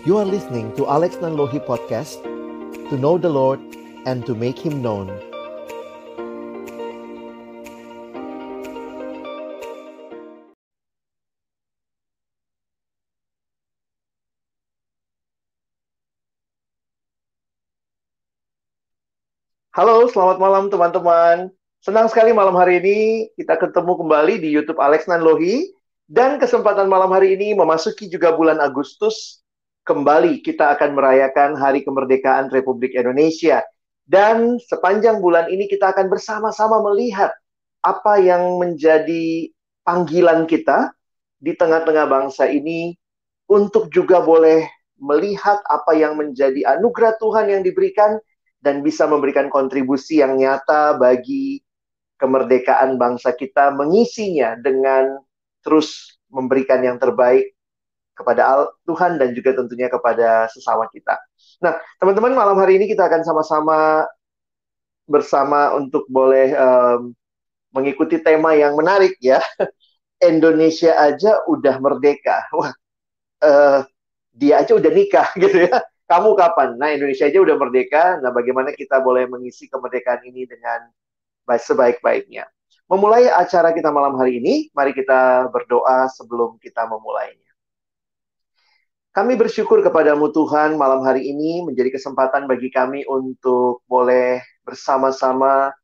[0.00, 2.24] You are listening to Alex Nanlohi Podcast
[2.88, 3.60] To know the Lord
[4.08, 5.12] and to make Him known
[19.76, 21.52] Halo, selamat malam teman-teman.
[21.84, 22.98] Senang sekali malam hari ini
[23.36, 25.68] kita ketemu kembali di YouTube Alex Nanlohi.
[26.08, 29.44] Dan kesempatan malam hari ini memasuki juga bulan Agustus.
[29.80, 33.64] Kembali kita akan merayakan Hari Kemerdekaan Republik Indonesia.
[34.04, 37.32] Dan sepanjang bulan ini kita akan bersama-sama melihat
[37.80, 39.48] apa yang menjadi
[39.80, 40.92] panggilan kita
[41.40, 42.92] di tengah-tengah bangsa ini
[43.48, 44.68] untuk juga boleh
[45.00, 48.20] melihat apa yang menjadi anugerah Tuhan yang diberikan
[48.60, 51.64] dan bisa memberikan kontribusi yang nyata bagi
[52.20, 55.16] kemerdekaan bangsa kita, mengisinya dengan
[55.64, 57.56] terus memberikan yang terbaik
[58.20, 61.16] kepada Tuhan dan juga tentunya kepada sesama kita.
[61.64, 64.04] Nah, teman-teman, malam hari ini kita akan sama-sama
[65.08, 67.16] bersama untuk boleh um,
[67.72, 69.40] mengikuti tema yang menarik ya.
[70.20, 72.44] Indonesia aja udah merdeka.
[72.52, 72.70] Wah,
[73.40, 73.80] uh,
[74.36, 76.74] dia aja udah nikah gitu ya kamu kapan?
[76.74, 78.18] Nah, Indonesia aja udah merdeka.
[78.18, 80.90] Nah, bagaimana kita boleh mengisi kemerdekaan ini dengan
[81.46, 82.50] baik sebaik-baiknya?
[82.90, 87.49] Memulai acara kita malam hari ini, mari kita berdoa sebelum kita memulainya.
[89.10, 95.74] Kami bersyukur kepadamu Tuhan malam hari ini menjadi kesempatan bagi kami untuk boleh bersama-sama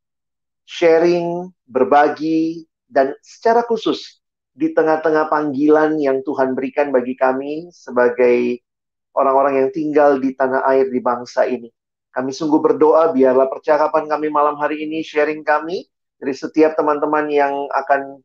[0.63, 4.23] sharing, berbagi, dan secara khusus
[4.55, 8.63] di tengah-tengah panggilan yang Tuhan berikan bagi kami sebagai
[9.11, 11.67] orang-orang yang tinggal di tanah air di bangsa ini.
[12.15, 15.83] Kami sungguh berdoa biarlah percakapan kami malam hari ini, sharing kami
[16.15, 18.23] dari setiap teman-teman yang akan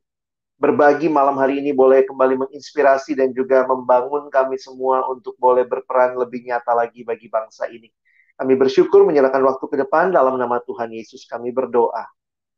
[0.62, 6.14] berbagi malam hari ini boleh kembali menginspirasi dan juga membangun kami semua untuk boleh berperan
[6.14, 7.90] lebih nyata lagi bagi bangsa ini.
[8.38, 12.06] Kami bersyukur menyerahkan waktu ke depan dalam nama Tuhan Yesus kami berdoa.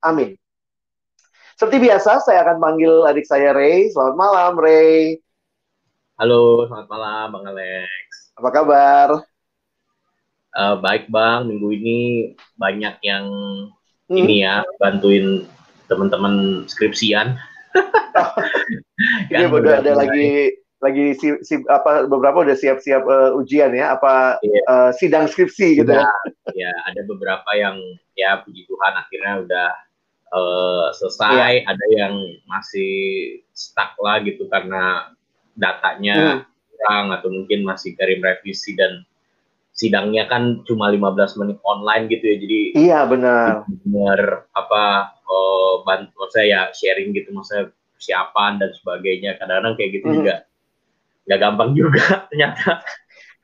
[0.05, 0.37] Amin.
[1.57, 3.89] Seperti biasa, saya akan panggil adik saya Ray.
[3.89, 5.25] Selamat malam, Ray.
[6.21, 8.37] Halo, selamat malam, Bang Alex.
[8.37, 9.09] Apa kabar?
[10.55, 11.99] Uh, baik bang, minggu ini
[12.55, 13.27] banyak yang
[14.07, 14.15] hmm.
[14.15, 15.49] ini ya bantuin
[15.89, 17.41] teman-teman skripsian.
[19.35, 24.37] ini udah ada lagi lagi si, si, apa beberapa udah siap-siap uh, ujian ya apa
[24.45, 24.53] yeah.
[24.53, 24.63] Iya.
[24.69, 26.05] uh, sidang skripsi gitu ya.
[26.53, 27.81] Ya, ada beberapa yang
[28.13, 29.69] ya puji Tuhan akhirnya udah
[30.37, 31.73] uh, selesai, yeah.
[31.73, 32.15] ada yang
[32.45, 32.93] masih
[33.57, 35.09] stuck lah gitu karena
[35.57, 36.55] datanya hmm
[36.85, 39.07] kurang atau mungkin masih kirim revisi dan
[39.75, 43.67] sidangnya kan cuma 15 menit online gitu ya jadi iya benar.
[43.83, 44.83] Benar apa
[45.27, 49.35] oh, bantu saya ya sharing gitu maksudnya persiapan dan sebagainya.
[49.43, 50.17] Kadang-kadang kayak gitu hmm.
[50.23, 50.35] juga
[51.27, 52.71] nggak gampang juga ternyata.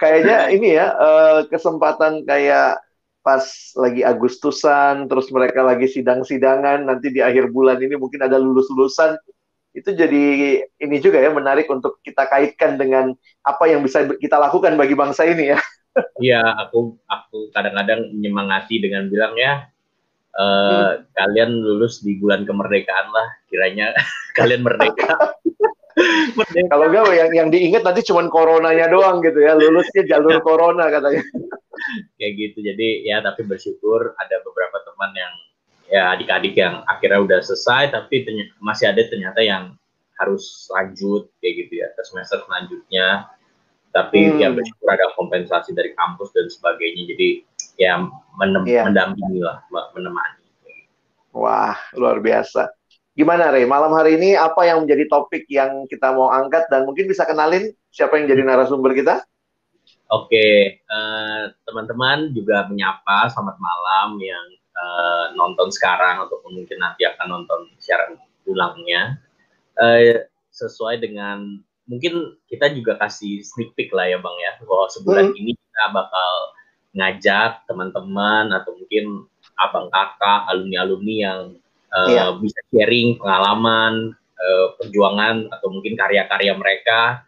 [0.01, 2.81] Kayaknya ini ya uh, kesempatan kayak
[3.21, 3.45] pas
[3.77, 9.21] lagi Agustusan terus mereka lagi sidang-sidangan nanti di akhir bulan ini mungkin ada lulus-lulusan
[9.71, 10.25] itu jadi
[10.67, 13.15] ini juga ya menarik untuk kita kaitkan dengan
[13.47, 15.59] apa yang bisa kita lakukan bagi bangsa ini ya.
[16.23, 19.67] Iya, aku aku kadang-kadang menyemangati dengan bilang ya
[20.35, 21.15] e, hmm.
[21.15, 23.95] kalian lulus di bulan kemerdekaan lah, kiranya
[24.39, 25.15] kalian merdeka.
[26.39, 26.69] merdeka.
[26.71, 31.23] Kalau enggak yang yang diingat nanti cuma coronanya doang gitu ya, lulusnya jalur corona katanya.
[32.19, 32.59] Kayak gitu.
[32.63, 35.35] Jadi ya tapi bersyukur ada beberapa teman yang
[35.91, 39.75] ya adik-adik yang akhirnya udah selesai tapi ternyata, masih ada ternyata yang
[40.23, 43.27] harus lanjut kayak gitu ya ke semester selanjutnya.
[43.91, 44.39] Tapi hmm.
[44.39, 47.11] ya bersyukur ada kompensasi dari kampus dan sebagainya.
[47.11, 47.29] Jadi
[47.75, 48.07] ya
[48.39, 48.87] menem yeah.
[48.87, 50.47] mendampingi lah menemani.
[51.35, 52.71] Wah luar biasa.
[53.19, 53.67] Gimana Rey?
[53.67, 56.71] Malam hari ini apa yang menjadi topik yang kita mau angkat?
[56.71, 59.27] Dan mungkin bisa kenalin siapa yang jadi narasumber kita?
[60.11, 63.31] Oke, uh, teman-teman juga menyapa.
[63.31, 64.47] Selamat malam yang
[64.81, 68.17] uh, nonton sekarang ataupun mungkin nanti akan nonton siaran
[68.49, 69.21] ulangnya
[69.77, 75.27] uh, sesuai dengan mungkin kita juga kasih sneak peek lah ya bang ya bahwa sebulan
[75.31, 75.41] hmm.
[75.43, 76.33] ini kita bakal
[76.91, 79.27] ngajak teman-teman atau mungkin
[79.59, 81.41] abang kakak alumni alumni yang
[81.95, 82.31] uh, yeah.
[82.39, 87.27] bisa sharing pengalaman uh, perjuangan atau mungkin karya-karya mereka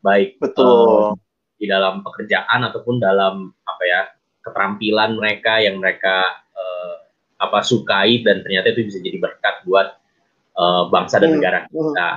[0.00, 1.16] baik betul uh,
[1.60, 4.00] di dalam pekerjaan ataupun dalam apa ya
[4.42, 6.94] keterampilan mereka yang mereka uh,
[7.42, 9.98] apa sukai dan ternyata itu bisa jadi berkat buat
[10.56, 11.36] uh, bangsa dan hmm.
[11.40, 12.10] negara kita.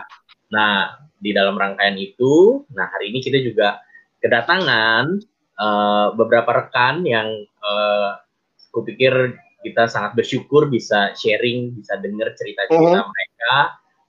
[0.53, 3.81] Nah, di dalam rangkaian itu, nah hari ini kita juga
[4.21, 5.17] kedatangan
[5.57, 7.27] uh, beberapa rekan yang
[7.63, 8.21] uh,
[8.69, 13.09] kupikir kita sangat bersyukur bisa sharing, bisa dengar cerita-cerita hmm.
[13.09, 13.55] mereka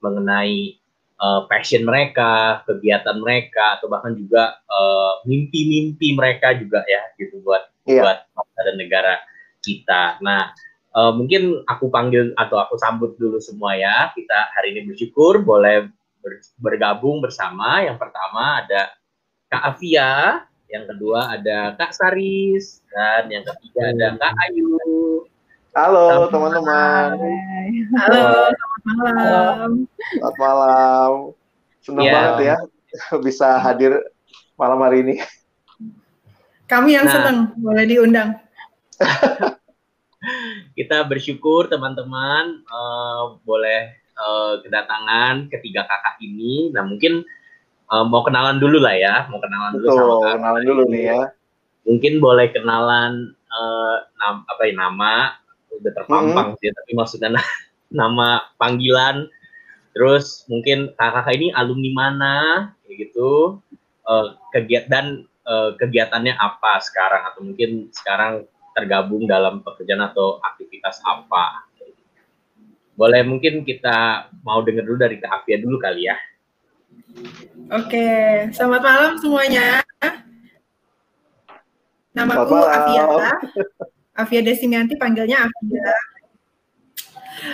[0.05, 0.76] mengenai
[1.17, 7.72] uh, passion mereka, kegiatan mereka, atau bahkan juga uh, mimpi-mimpi mereka juga ya gitu buat
[7.88, 8.05] yeah.
[8.05, 9.14] buat bangsa dan negara
[9.67, 10.23] kita.
[10.23, 10.55] Nah,
[10.95, 14.15] uh, mungkin aku panggil atau aku sambut dulu semua ya.
[14.15, 15.91] Kita hari ini bersyukur boleh
[16.23, 17.83] ber, bergabung bersama.
[17.83, 18.95] Yang pertama ada
[19.51, 24.79] Kak Afia, yang kedua ada Kak Saris, dan yang ketiga ada Kak Ayu.
[25.75, 27.19] Halo teman-teman.
[28.01, 28.25] Halo,
[28.55, 29.71] selamat malam.
[30.15, 31.11] Selamat malam.
[31.83, 32.15] Senang yeah.
[32.15, 32.57] banget ya
[33.21, 33.93] bisa hadir
[34.57, 35.15] malam hari ini.
[36.67, 38.45] Kami yang nah, senang boleh diundang.
[40.78, 46.72] Kita bersyukur teman-teman uh, boleh uh, kedatangan ketiga kakak ini.
[46.72, 47.22] Nah mungkin
[47.93, 50.34] uh, mau kenalan dulu lah ya, mau kenalan dulu Betul, sama kakak.
[50.40, 51.22] Kenalan dulu nih ya.
[51.87, 53.12] Mungkin boleh kenalan
[53.52, 55.38] uh, nam apa ya nama
[55.76, 56.60] udah terpampang mm -hmm.
[56.64, 57.31] sih tapi maksudnya
[58.00, 59.28] nama panggilan
[59.96, 62.37] terus mungkin kakak ini alumni mana
[62.84, 63.60] kayak gitu
[64.04, 65.06] uh, kegiatan dan
[65.48, 68.44] uh, kegiatannya apa sekarang atau mungkin sekarang
[68.76, 71.64] tergabung dalam pekerjaan atau aktivitas apa
[72.93, 76.17] boleh mungkin kita mau dengar dulu dari Kak Afia dulu kali ya
[77.67, 78.08] Oke,
[78.55, 79.82] selamat malam semuanya.
[82.14, 83.05] Namaku Afia.
[84.14, 85.93] Afia Desimianti panggilnya Afia.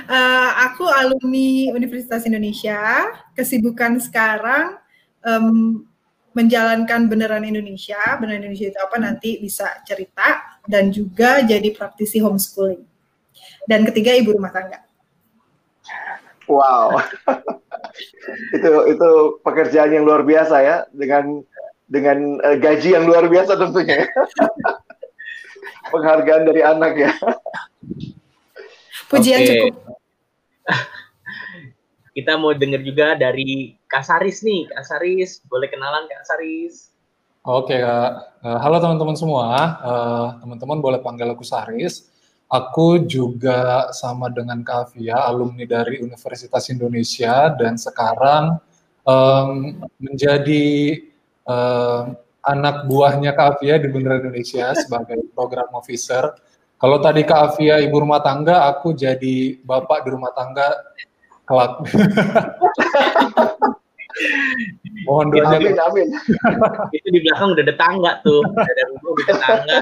[0.07, 3.09] Uh, aku alumni Universitas Indonesia.
[3.35, 4.79] Kesibukan sekarang
[5.25, 5.83] um,
[6.37, 7.99] menjalankan beneran Indonesia.
[8.21, 12.83] Beneran Indonesia itu apa nanti bisa cerita dan juga jadi praktisi homeschooling.
[13.67, 14.83] Dan ketiga ibu rumah tangga.
[16.51, 16.99] Wow,
[18.57, 19.11] itu itu
[19.47, 21.47] pekerjaan yang luar biasa ya dengan
[21.87, 24.07] dengan uh, gaji yang luar biasa tentunya.
[25.93, 27.13] penghargaan dari anak ya.
[29.13, 29.49] Pujian okay.
[29.69, 29.75] cukup.
[32.13, 34.69] Kita mau dengar juga dari Kak Saris nih.
[34.73, 36.92] Kak Saris, boleh kenalan Kak Saris?
[37.43, 38.39] Oke, Kak.
[38.39, 39.51] Uh, halo teman-teman semua.
[39.83, 42.07] Uh, teman-teman boleh panggil aku Saris.
[42.47, 48.63] Aku juga sama dengan Kak Afia, alumni dari Universitas Indonesia dan sekarang
[49.03, 51.03] um, menjadi
[51.43, 52.15] um,
[52.47, 56.39] anak buahnya Kak Afia di Bendera Indonesia sebagai program officer.
[56.79, 60.79] Kalau tadi Kak Afia ibu rumah tangga, aku jadi bapak di rumah tangga
[61.43, 61.83] kelak.
[65.07, 65.57] Mohon doanya.
[65.59, 66.09] Amin, amin.
[66.97, 68.43] Itu di belakang udah ada tangga tuh.
[68.45, 69.77] Ada rumah udah ada tangga.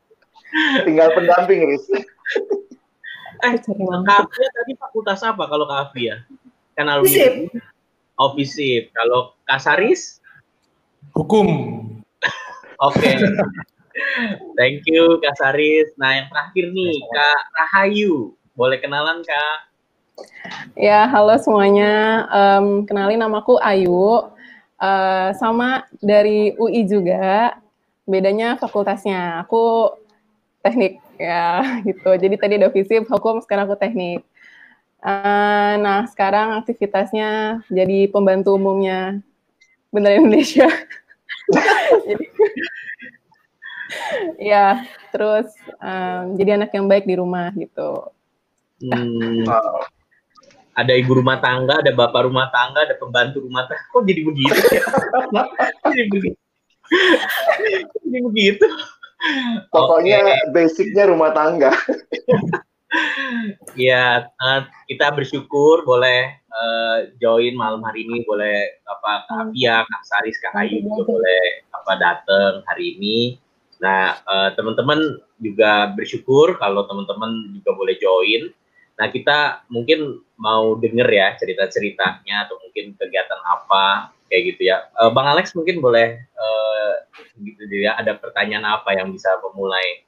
[0.86, 1.86] Tinggal pendamping, Riz.
[3.40, 6.26] Eh, Kak Afia tadi fakultas apa kalau Kak Afia?
[6.74, 7.48] Kan alumni.
[8.20, 8.36] Oh,
[8.92, 10.20] Kalau Kak Saris?
[11.16, 11.48] Hukum.
[12.86, 13.00] Oke.
[13.00, 13.16] Okay.
[14.60, 15.88] Thank you Kak Saris.
[15.96, 18.36] Nah yang terakhir nih Kak Rahayu.
[18.52, 19.69] Boleh kenalan Kak?
[20.74, 22.26] Ya, halo semuanya.
[22.32, 24.28] Um, kenalin namaku Ayu.
[24.80, 27.56] Uh, sama dari UI juga.
[28.08, 29.44] Bedanya fakultasnya.
[29.44, 29.94] Aku
[30.64, 32.10] teknik ya gitu.
[32.16, 34.24] Jadi tadi ada fisip, hukum, sekarang aku teknik.
[35.00, 39.24] Uh, nah, sekarang aktivitasnya jadi pembantu umumnya
[39.92, 40.68] Bener Indonesia.
[44.52, 45.50] ya, terus
[45.80, 48.10] um, jadi anak yang baik di rumah gitu.
[48.80, 49.44] Hmm.
[50.80, 53.84] Ada ibu rumah tangga, ada bapak rumah tangga, ada pembantu rumah tangga.
[53.92, 54.60] Kok jadi begitu?
[55.92, 56.38] jadi begitu.
[58.00, 58.66] jadi begitu.
[59.68, 60.48] Pokoknya okay.
[60.56, 61.76] basicnya rumah tangga.
[63.76, 70.02] ya, uh, kita bersyukur boleh uh, join malam hari ini, boleh apa Kak Afia, Kak
[70.08, 73.18] Saris, Kak Ayu juga boleh apa datang hari ini.
[73.80, 78.52] Nah, uh, teman-teman juga bersyukur kalau teman-teman juga boleh join.
[79.00, 84.92] Nah, kita mungkin mau denger ya cerita-ceritanya atau mungkin kegiatan apa kayak gitu ya.
[85.00, 86.92] Uh, Bang Alex mungkin boleh uh,
[87.40, 87.96] gitu ya.
[87.96, 90.04] Ada pertanyaan apa yang bisa memulai?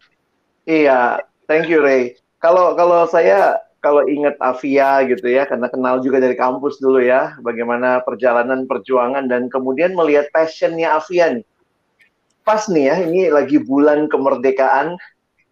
[0.69, 2.21] Iya, thank you Ray.
[2.37, 7.35] Kalau kalau saya kalau ingat Avia gitu ya, karena kenal juga dari kampus dulu ya,
[7.43, 11.47] bagaimana perjalanan perjuangan dan kemudian melihat passionnya Avia nih.
[12.47, 15.01] Pas nih ya, ini lagi bulan kemerdekaan,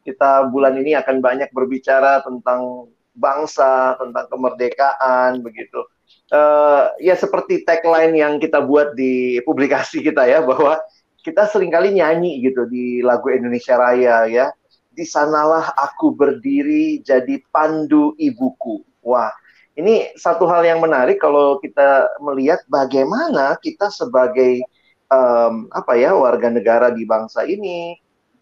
[0.06, 2.86] kita bulan ini akan banyak berbicara tentang
[3.20, 5.84] bangsa, tentang kemerdekaan begitu.
[6.32, 10.80] Uh, ya seperti tagline yang kita buat di publikasi kita ya, bahwa
[11.20, 14.48] kita sering kali nyanyi gitu di lagu Indonesia Raya ya
[14.90, 18.82] di sanalah aku berdiri jadi pandu ibuku.
[19.00, 19.32] Wah,
[19.78, 24.60] ini satu hal yang menarik kalau kita melihat bagaimana kita sebagai
[25.08, 27.96] um, apa ya warga negara di bangsa ini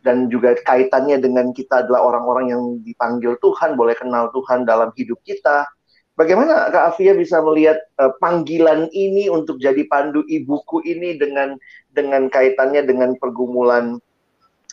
[0.08, 5.20] dan juga kaitannya dengan kita adalah orang-orang yang dipanggil Tuhan, boleh kenal Tuhan dalam hidup
[5.20, 5.68] kita.
[6.16, 11.60] Bagaimana Kak Afia bisa melihat uh, panggilan ini untuk jadi pandu ibuku ini dengan
[11.92, 14.00] dengan kaitannya dengan pergumulan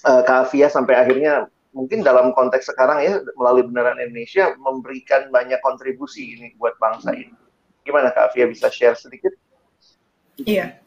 [0.08, 5.60] uh, Kak Afia sampai akhirnya mungkin dalam konteks sekarang ya melalui beneran Indonesia memberikan banyak
[5.60, 7.36] kontribusi ini buat bangsa ini.
[7.84, 9.36] Gimana Kak Afia bisa share sedikit?
[10.42, 10.80] Iya.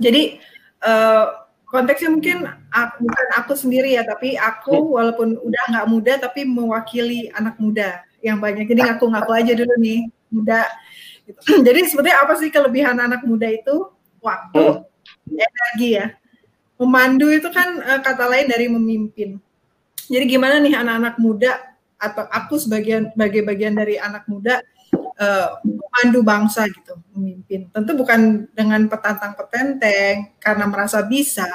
[0.00, 0.42] Jadi
[0.82, 4.92] uh, konteksnya mungkin aku, bukan aku sendiri ya, tapi aku iya.
[4.96, 8.64] walaupun udah nggak muda tapi mewakili anak muda yang banyak.
[8.66, 10.00] Jadi ngaku ngaku aja dulu nih
[10.32, 10.64] muda.
[11.28, 11.40] Gitu.
[11.66, 13.92] Jadi sebetulnya apa sih kelebihan anak muda itu?
[14.18, 15.36] Waktu, hmm.
[15.36, 16.06] energi ya.
[16.78, 19.38] Memandu itu kan uh, kata lain dari memimpin.
[20.08, 21.52] Jadi gimana nih anak-anak muda
[21.98, 24.62] atau aku sebagian sebagai bagian dari anak muda
[25.18, 27.68] uh, bangsa gitu, memimpin.
[27.74, 31.46] Tentu bukan dengan petantang petenteng karena merasa bisa,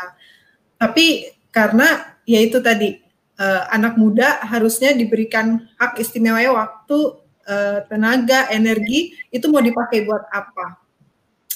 [0.76, 3.00] tapi karena yaitu tadi
[3.40, 7.00] uh, anak muda harusnya diberikan hak istimewa waktu,
[7.48, 10.84] uh, tenaga, energi itu mau dipakai buat apa?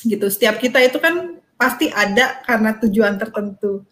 [0.04, 0.26] Gitu.
[0.32, 3.84] Setiap kita itu kan pasti ada karena tujuan tertentu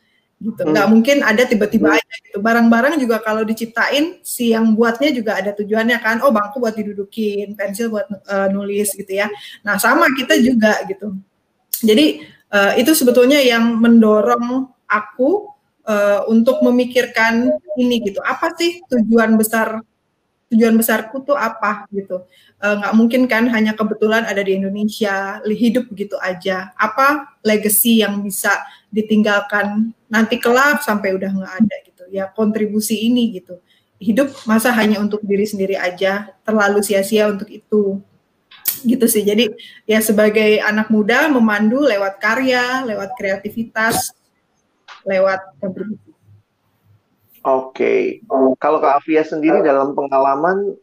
[0.45, 0.61] gitu.
[0.61, 0.71] Hmm.
[0.71, 2.37] Nggak mungkin ada tiba-tiba aja gitu.
[2.37, 6.21] Barang-barang juga kalau diciptain si yang buatnya juga ada tujuannya kan.
[6.21, 9.27] Oh bangku buat didudukin, pensil buat uh, nulis gitu ya.
[9.65, 11.17] Nah sama kita juga gitu.
[11.81, 12.21] Jadi
[12.53, 15.49] uh, itu sebetulnya yang mendorong aku
[15.89, 17.49] uh, untuk memikirkan
[17.81, 18.21] ini gitu.
[18.21, 19.81] Apa sih tujuan besar
[20.53, 22.21] tujuan besarku tuh apa gitu
[22.61, 28.21] nggak uh, mungkin kan hanya kebetulan ada di Indonesia hidup begitu aja apa legacy yang
[28.21, 28.53] bisa
[28.95, 32.03] ditinggalkan nanti kelak sampai udah nggak ada gitu.
[32.07, 33.59] Ya kontribusi ini gitu.
[33.99, 37.99] Hidup masa hanya untuk diri sendiri aja terlalu sia-sia untuk itu.
[38.87, 39.27] Gitu sih.
[39.27, 39.51] Jadi
[39.83, 44.15] ya sebagai anak muda memandu lewat karya lewat kreativitas
[45.03, 46.15] lewat kontribusi.
[47.45, 48.25] Oke,
[48.57, 50.73] kalau Kak Afia sendiri dalam pengalaman,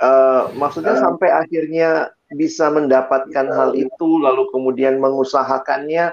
[0.00, 6.08] uh, maksudnya sampai akhirnya bisa mendapatkan hal itu, lalu kemudian mengusahakannya,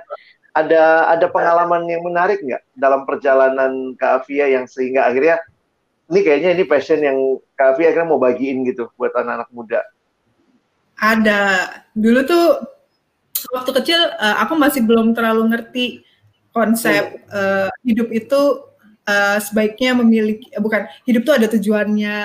[0.53, 5.37] ada ada pengalaman yang menarik nggak dalam perjalanan Kak Afia yang sehingga akhirnya
[6.09, 7.17] ini kayaknya ini passion yang
[7.53, 9.79] Kak Afia akhirnya mau bagiin gitu buat anak-anak muda?
[10.99, 11.69] Ada.
[11.95, 12.45] Dulu tuh
[13.55, 16.03] waktu kecil uh, aku masih belum terlalu ngerti
[16.51, 18.68] konsep uh, hidup itu
[19.09, 22.19] uh, sebaiknya memiliki uh, bukan hidup itu ada tujuannya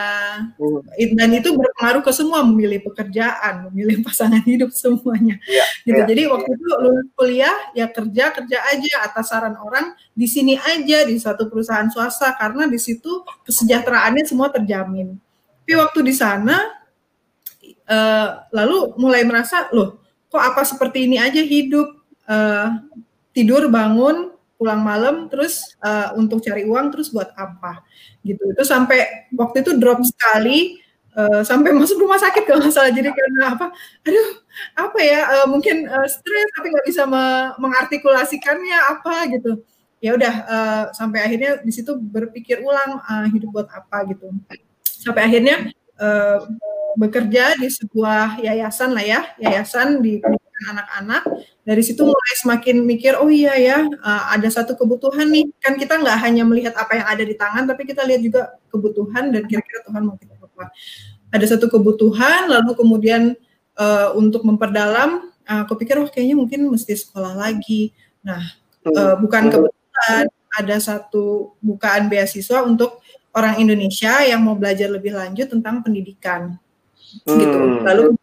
[0.61, 1.17] hmm.
[1.17, 5.41] dan itu berpengaruh ke semua memilih pekerjaan, memilih pasangan hidup semuanya.
[5.49, 6.01] Yeah, gitu.
[6.05, 6.09] Yeah.
[6.13, 11.09] Jadi waktu itu lulus kuliah ya kerja kerja aja atas saran orang di sini aja
[11.09, 15.17] di satu perusahaan swasta karena di situ kesejahteraannya semua terjamin.
[15.65, 16.85] Tapi waktu di sana
[17.89, 21.89] uh, lalu mulai merasa loh kok apa seperti ini aja hidup
[22.27, 22.69] uh,
[23.31, 27.83] tidur bangun pulang malam terus uh, untuk cari uang terus buat apa
[28.23, 28.43] gitu.
[28.55, 30.81] Itu sampai waktu itu drop sekali
[31.15, 33.67] uh, sampai masuk rumah sakit kalau masalah jadi karena apa?
[34.07, 34.29] Aduh
[34.79, 39.53] apa ya uh, mungkin uh, stres tapi nggak bisa me mengartikulasikannya apa gitu.
[40.05, 44.31] Ya udah uh, sampai akhirnya di situ berpikir ulang uh, hidup buat apa gitu.
[44.85, 46.45] Sampai akhirnya uh,
[46.95, 50.23] bekerja di sebuah yayasan lah ya yayasan di
[50.71, 51.23] anak-anak
[51.67, 55.51] dari situ mulai semakin mikir oh iya ya uh, ada satu kebutuhan nih.
[55.59, 59.35] Kan kita nggak hanya melihat apa yang ada di tangan tapi kita lihat juga kebutuhan
[59.35, 60.71] dan kira-kira Tuhan mau kita apa.
[61.35, 63.35] Ada satu kebutuhan lalu kemudian
[63.75, 67.91] uh, untuk memperdalam uh, aku pikir oh kayaknya mungkin mesti sekolah lagi.
[68.23, 68.43] Nah
[68.87, 73.03] uh, bukan kebetulan ada satu bukaan beasiswa untuk
[73.35, 76.55] orang Indonesia yang mau belajar lebih lanjut tentang pendidikan.
[77.23, 77.47] Gitu.
[77.55, 77.87] Hmm.
[77.87, 78.19] lalu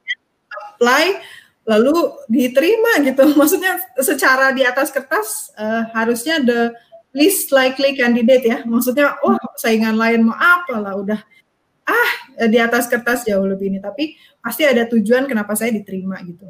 [0.75, 1.15] apply
[1.65, 3.23] lalu diterima gitu.
[3.39, 6.73] Maksudnya secara di atas kertas uh, harusnya the
[7.13, 8.57] least likely candidate ya.
[8.63, 11.19] Maksudnya oh saingan lain mau apa lah udah
[11.81, 12.11] ah
[12.47, 16.49] di atas kertas jauh lebih ini tapi pasti ada tujuan kenapa saya diterima gitu.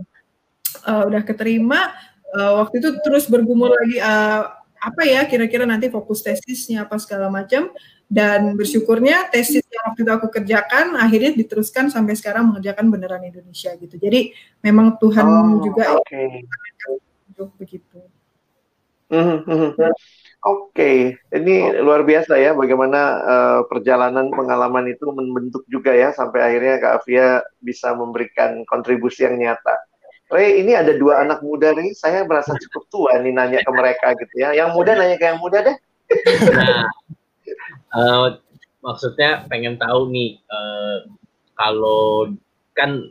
[0.88, 1.92] Uh, udah keterima
[2.32, 7.30] uh, waktu itu terus bergumul lagi uh, apa ya kira-kira nanti fokus tesisnya apa segala
[7.30, 7.70] macam
[8.10, 13.72] dan bersyukurnya tesis yang waktu itu aku kerjakan akhirnya diteruskan sampai sekarang mengerjakan beneran Indonesia
[13.78, 13.96] gitu.
[13.96, 14.34] Jadi
[14.66, 16.44] memang Tuhan oh, juga okay.
[17.56, 18.02] begitu.
[19.12, 19.70] Mm -hmm.
[19.78, 19.94] Oke,
[20.42, 20.98] okay.
[21.38, 26.94] ini luar biasa ya bagaimana uh, perjalanan pengalaman itu membentuk juga ya sampai akhirnya Kak
[27.06, 29.91] Afia bisa memberikan kontribusi yang nyata.
[30.32, 34.16] Ray, ini ada dua anak muda nih, saya merasa cukup tua nih nanya ke mereka
[34.16, 34.56] gitu ya.
[34.56, 35.78] Yang muda nanya ke yang muda deh.
[36.56, 36.88] Nah,
[37.92, 38.40] Uh,
[38.80, 41.04] maksudnya pengen tahu nih uh,
[41.60, 42.32] kalau
[42.72, 43.04] kan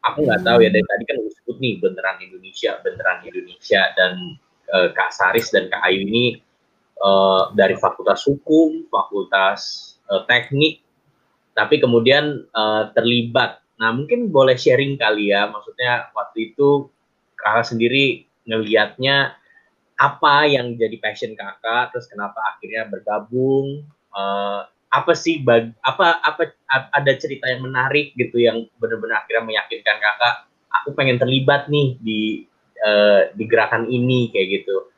[0.00, 4.40] aku nggak tahu ya dari tadi kan disebut nih beneran Indonesia beneran Indonesia dan
[4.72, 6.40] uh, Kak Saris dan Kak Ayu ini
[7.04, 10.80] uh, dari Fakultas Hukum, Fakultas uh, Teknik,
[11.52, 16.88] tapi kemudian uh, terlibat Nah mungkin boleh sharing kali ya, maksudnya waktu itu
[17.34, 19.34] kakak sendiri ngelihatnya
[19.94, 26.54] apa yang jadi passion kakak, terus kenapa akhirnya bergabung, uh, apa sih bag, apa apa
[26.70, 30.34] ada cerita yang menarik gitu yang benar-benar akhirnya meyakinkan kakak,
[30.70, 32.20] aku pengen terlibat nih di
[32.82, 34.90] uh, di gerakan ini kayak gitu.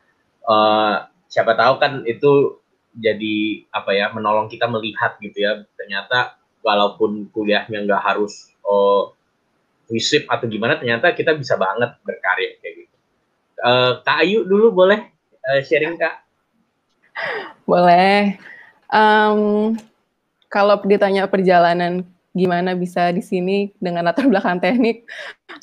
[0.46, 2.60] Uh, siapa tahu kan itu
[2.96, 9.14] jadi apa ya menolong kita melihat gitu ya ternyata walaupun kuliahnya nggak harus oh,
[9.86, 12.96] wisip atau gimana ternyata kita bisa banget berkarya kayak gitu.
[13.62, 15.00] Uh, Kak Ayu dulu boleh
[15.46, 16.26] uh, sharing Kak?
[17.64, 18.36] Boleh.
[18.90, 19.74] Um,
[20.50, 22.06] kalau ditanya perjalanan
[22.36, 25.08] gimana bisa di sini dengan latar belakang teknik,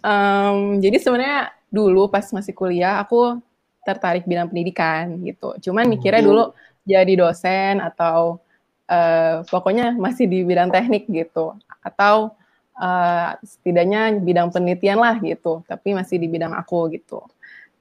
[0.01, 3.37] um, jadi sebenarnya dulu pas masih kuliah aku
[3.85, 5.53] tertarik bidang pendidikan gitu.
[5.69, 6.29] Cuman mikirnya hmm.
[6.29, 6.43] dulu
[6.83, 8.41] jadi dosen atau
[8.89, 12.35] uh, pokoknya masih di bidang teknik gitu atau
[12.77, 17.21] uh, setidaknya bidang penelitian lah gitu, tapi masih di bidang aku gitu.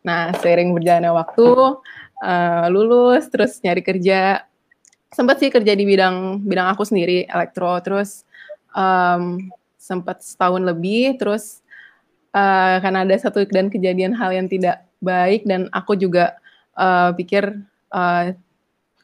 [0.02, 1.48] Nah, seiring berjalannya waktu,
[2.22, 4.42] uh, lulus, terus nyari kerja,
[5.12, 8.26] sempat sih kerja di bidang bidang aku sendiri, elektro, terus
[8.74, 9.38] um,
[9.78, 11.62] sempat setahun lebih, terus
[12.34, 16.38] uh, karena ada satu dan kejadian hal yang tidak baik dan aku juga
[16.78, 18.32] uh, pikir uh,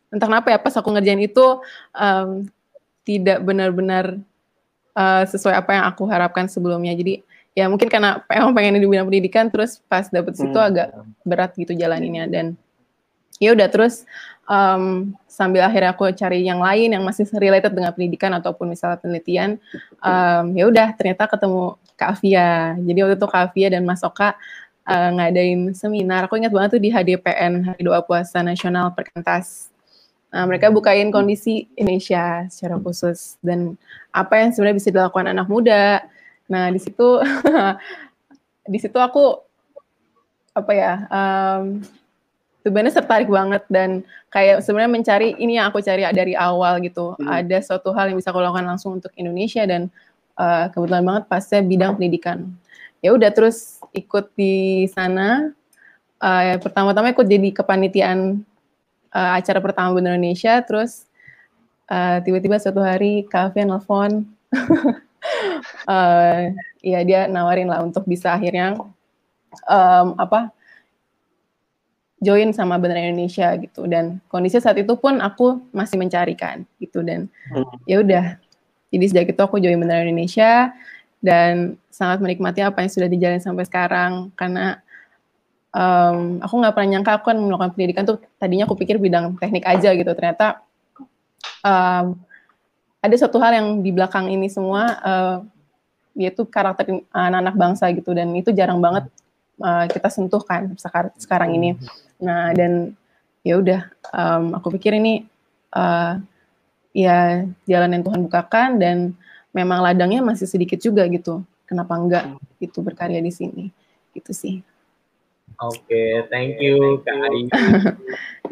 [0.09, 1.61] entah kenapa ya pas aku ngerjain itu
[1.92, 2.49] um,
[3.04, 4.21] tidak benar-benar
[4.98, 6.90] uh, sesuai apa yang aku harapkan sebelumnya.
[6.98, 7.22] Jadi
[7.54, 10.68] ya mungkin karena emang pengen di bidang pendidikan terus pas dapet situ hmm.
[10.70, 10.88] agak
[11.26, 12.54] berat gitu jalaninnya dan
[13.42, 14.06] ya udah terus
[14.46, 19.58] um, sambil akhirnya aku cari yang lain yang masih related dengan pendidikan ataupun misalnya penelitian
[20.02, 24.38] um, ya udah ternyata ketemu Kak Afia jadi waktu itu Kak Afia dan Mas Oka
[24.86, 29.70] uh, ngadain seminar aku ingat banget tuh di HDPN Hari Doa Puasa Nasional Perkantas
[30.28, 33.80] Nah, mereka bukain kondisi Indonesia secara khusus dan
[34.12, 36.04] apa yang sebenarnya bisa dilakukan anak muda.
[36.52, 37.20] Nah, di situ
[38.73, 39.40] di situ aku
[40.52, 40.94] apa ya?
[41.08, 41.80] Um,
[42.61, 47.16] sebenarnya tertarik banget dan kayak sebenarnya mencari ini yang aku cari dari awal gitu.
[47.16, 47.24] Hmm.
[47.24, 49.88] Ada suatu hal yang bisa aku lakukan langsung untuk Indonesia dan
[50.37, 52.52] uh, kebetulan banget pasnya bidang pendidikan.
[53.00, 55.57] Ya udah terus ikut di sana.
[56.18, 58.42] Uh, pertama-tama ikut jadi kepanitiaan
[59.18, 61.11] uh, acara pertama Bener Indonesia, terus
[61.90, 64.31] uh, tiba-tiba suatu hari Kafe nelfon,
[65.90, 66.40] uh,
[66.94, 68.78] ya dia nawarin lah untuk bisa akhirnya
[69.66, 70.54] um, apa
[72.22, 73.90] join sama Bener Indonesia gitu.
[73.90, 77.02] Dan kondisi saat itu pun aku masih mencarikan gitu.
[77.02, 77.87] Dan hmm.
[77.90, 78.24] ya udah
[78.88, 80.70] jadi sejak itu aku join Bener Indonesia
[81.18, 84.31] dan sangat menikmati apa yang sudah dijalin sampai sekarang.
[84.38, 84.78] Karena
[85.72, 89.64] um, aku nggak pernah nyangka aku kan melakukan pendidikan tuh tadinya aku pikir bidang teknik
[89.68, 90.11] aja gitu.
[90.14, 90.62] Ternyata
[91.64, 92.16] um,
[92.98, 95.37] ada satu hal yang di belakang ini semua uh,
[96.18, 99.07] yaitu karakter anak-anak bangsa gitu dan itu jarang banget
[99.62, 100.74] uh, kita sentuh kan
[101.22, 101.78] sekarang ini.
[102.18, 102.94] Nah dan
[103.46, 105.24] ya udah um, aku pikir ini
[105.72, 106.18] uh,
[106.90, 108.96] ya jalan yang Tuhan bukakan dan
[109.54, 111.44] memang ladangnya masih sedikit juga gitu.
[111.68, 112.24] Kenapa enggak
[112.59, 113.68] itu berkarya di sini?
[114.16, 114.64] Gitu sih
[115.58, 117.42] Oke, okay, thank you Kak Ari.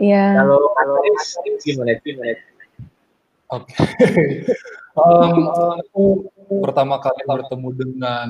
[0.00, 0.42] Iya.
[0.42, 0.96] Kalau kalau
[1.62, 2.35] gimana gimana?
[3.52, 3.74] Oke.
[4.98, 5.38] um,
[5.78, 6.04] aku
[6.64, 8.28] pertama kali bertemu dengan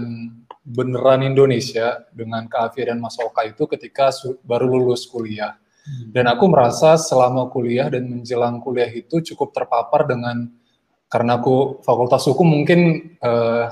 [0.67, 4.11] beneran Indonesia dengan Kak Afia dan Mas Oka itu ketika
[4.43, 5.55] baru lulus kuliah.
[5.87, 10.51] Dan aku merasa selama kuliah dan menjelang kuliah itu cukup terpapar dengan
[11.07, 13.71] karena aku fakultas hukum mungkin uh,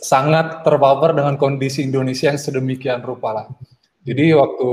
[0.00, 3.46] sangat terpapar dengan kondisi Indonesia yang sedemikian rupa lah.
[4.08, 4.70] Jadi waktu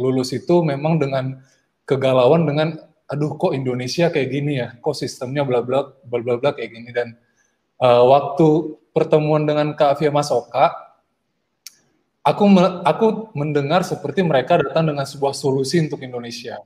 [0.00, 1.36] lulus itu memang dengan
[1.84, 2.72] kegalauan dengan
[3.04, 6.88] aduh kok Indonesia kayak gini ya, kok sistemnya bla bla bla bla bla kayak gini
[6.88, 7.20] dan
[7.84, 10.72] uh, waktu pertemuan dengan Kak Afia Masoka,
[12.24, 12.44] aku
[12.80, 16.56] aku mendengar seperti mereka datang dengan sebuah solusi untuk Indonesia.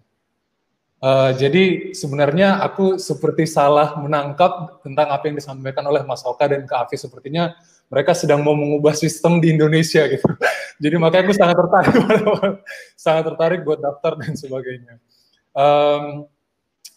[1.02, 6.64] Uh, jadi sebenarnya aku seperti salah menangkap tentang apa yang disampaikan oleh Mas Oka dan
[6.64, 6.96] Kak Afi.
[6.96, 7.52] Sepertinya
[7.92, 10.24] mereka sedang mau mengubah sistem di Indonesia gitu.
[10.82, 11.94] Jadi makanya aku sangat tertarik,
[13.04, 14.94] sangat tertarik buat daftar dan sebagainya.
[15.54, 16.26] Um,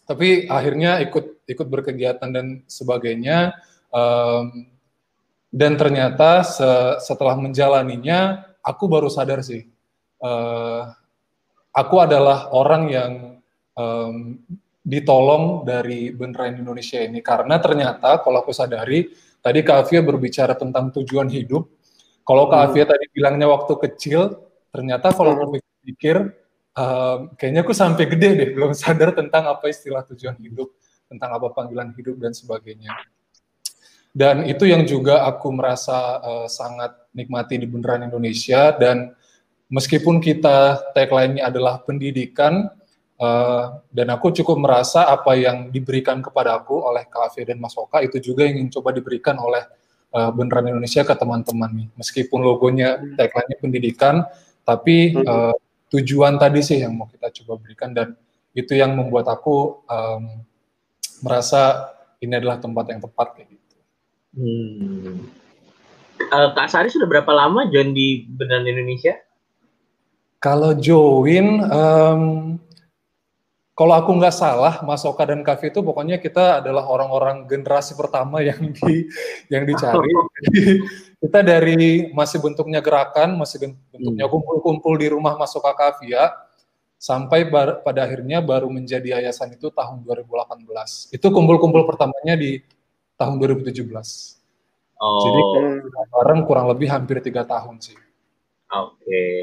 [0.07, 3.53] tapi akhirnya ikut ikut berkegiatan dan sebagainya.
[3.91, 4.71] Um,
[5.51, 6.69] dan ternyata se
[7.03, 9.67] setelah menjalaninya, aku baru sadar sih,
[10.23, 10.91] uh,
[11.71, 13.11] aku adalah orang yang
[13.77, 14.41] um,
[14.81, 19.11] ditolong dari beneran Indonesia ini karena ternyata kalau aku sadari
[19.43, 21.69] tadi Kak Afia berbicara tentang tujuan hidup
[22.25, 22.67] kalau Kak hmm.
[22.71, 25.43] Afia tadi bilangnya waktu kecil ternyata kalau hmm.
[25.43, 25.55] aku
[25.87, 26.17] pikir
[26.71, 30.71] um, kayaknya aku sampai gede deh belum sadar tentang apa istilah tujuan hidup
[31.07, 32.95] tentang apa panggilan hidup dan sebagainya
[34.17, 39.13] dan itu yang juga aku merasa uh, sangat nikmati di Bundaran Indonesia dan
[39.67, 42.71] meskipun kita tagline-nya adalah pendidikan
[43.21, 48.01] uh, dan aku cukup merasa apa yang diberikan kepada aku oleh Kak dan Mas Oka
[48.01, 49.65] itu juga yang ingin coba diberikan oleh
[50.13, 51.87] uh, Beneran Indonesia ke teman-teman nih.
[51.97, 54.15] Meskipun logonya tagline-nya pendidikan,
[54.63, 55.53] tapi uh,
[55.91, 58.13] tujuan tadi sih yang mau kita coba berikan dan
[58.57, 60.23] itu yang membuat aku um,
[61.21, 63.75] merasa ini adalah tempat yang tepat kayak gitu.
[64.37, 65.29] Hmm.
[66.17, 69.15] Uh, Kak Sari sudah berapa lama join di Beneran Indonesia?
[70.37, 72.21] Kalau join, um,
[73.77, 78.41] kalau aku nggak salah, Mas Oka dan Kavi itu pokoknya kita adalah orang-orang generasi pertama
[78.41, 79.05] yang di
[79.53, 80.09] yang dicari.
[80.17, 80.29] Oh.
[81.17, 83.57] kita dari masih bentuknya gerakan, masih
[83.89, 84.33] bentuknya hmm.
[84.33, 86.29] kumpul-kumpul di rumah Mas Oka Kavia,
[86.97, 91.13] sampai bar, pada akhirnya baru menjadi yayasan itu tahun 2018.
[91.13, 92.61] Itu kumpul-kumpul pertamanya di
[93.17, 93.81] tahun 2017.
[94.97, 95.21] Oh.
[95.21, 95.41] Jadi
[96.09, 97.97] bareng kurang lebih hampir tiga tahun sih.
[98.73, 99.05] Oke.
[99.05, 99.37] Okay.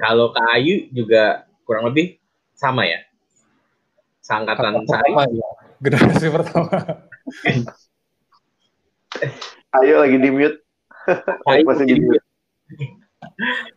[0.00, 2.16] Kalau Kak Ayu juga kurang lebih
[2.56, 3.00] sama ya?
[4.24, 5.12] Sangkatan Sari?
[5.36, 5.48] Ya.
[5.84, 6.72] Generasi pertama.
[9.76, 10.64] Ayo lagi di mute.
[11.52, 12.24] Ayo masih di mute.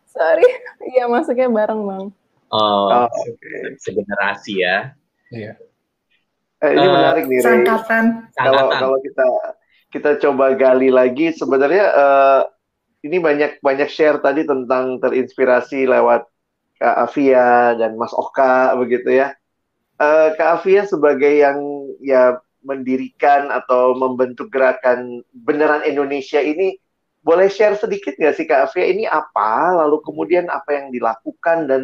[0.08, 0.48] Sorry,
[0.96, 2.08] iya masuknya bareng bang.
[2.48, 3.76] Oh, oh okay.
[3.76, 4.96] segenerasi ya.
[5.28, 5.60] Iya.
[6.64, 7.44] Eh, ini uh, menarik nih.
[7.44, 8.32] Sangkatan.
[8.32, 9.28] Kalau kalau kita
[9.92, 12.40] kita coba gali lagi, sebenarnya uh,
[13.04, 16.24] ini banyak banyak share tadi tentang terinspirasi lewat
[16.80, 19.36] Kak Afia dan Mas Oka begitu ya
[19.98, 21.58] uh, Kak Afia sebagai yang
[22.02, 26.74] ya mendirikan atau membentuk gerakan beneran Indonesia ini
[27.22, 28.88] boleh share sedikit nggak sih Kak Afia?
[28.88, 29.74] Ini apa?
[29.84, 31.82] Lalu kemudian apa yang dilakukan dan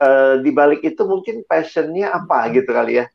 [0.00, 3.06] uh, di balik itu mungkin passionnya apa gitu kali ya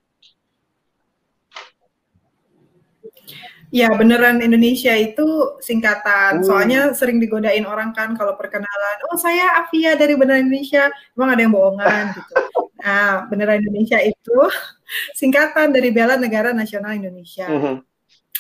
[3.68, 6.40] Ya, beneran Indonesia itu singkatan.
[6.40, 6.46] Hmm.
[6.48, 10.88] Soalnya sering digodain orang kan kalau perkenalan, oh saya Afia dari Beneran Indonesia.
[11.16, 12.34] Emang ada yang bohongan gitu.
[12.80, 14.38] Nah, Beneran Indonesia itu
[15.20, 17.48] singkatan dari Bela Negara Nasional Indonesia.
[17.48, 17.84] Hmm.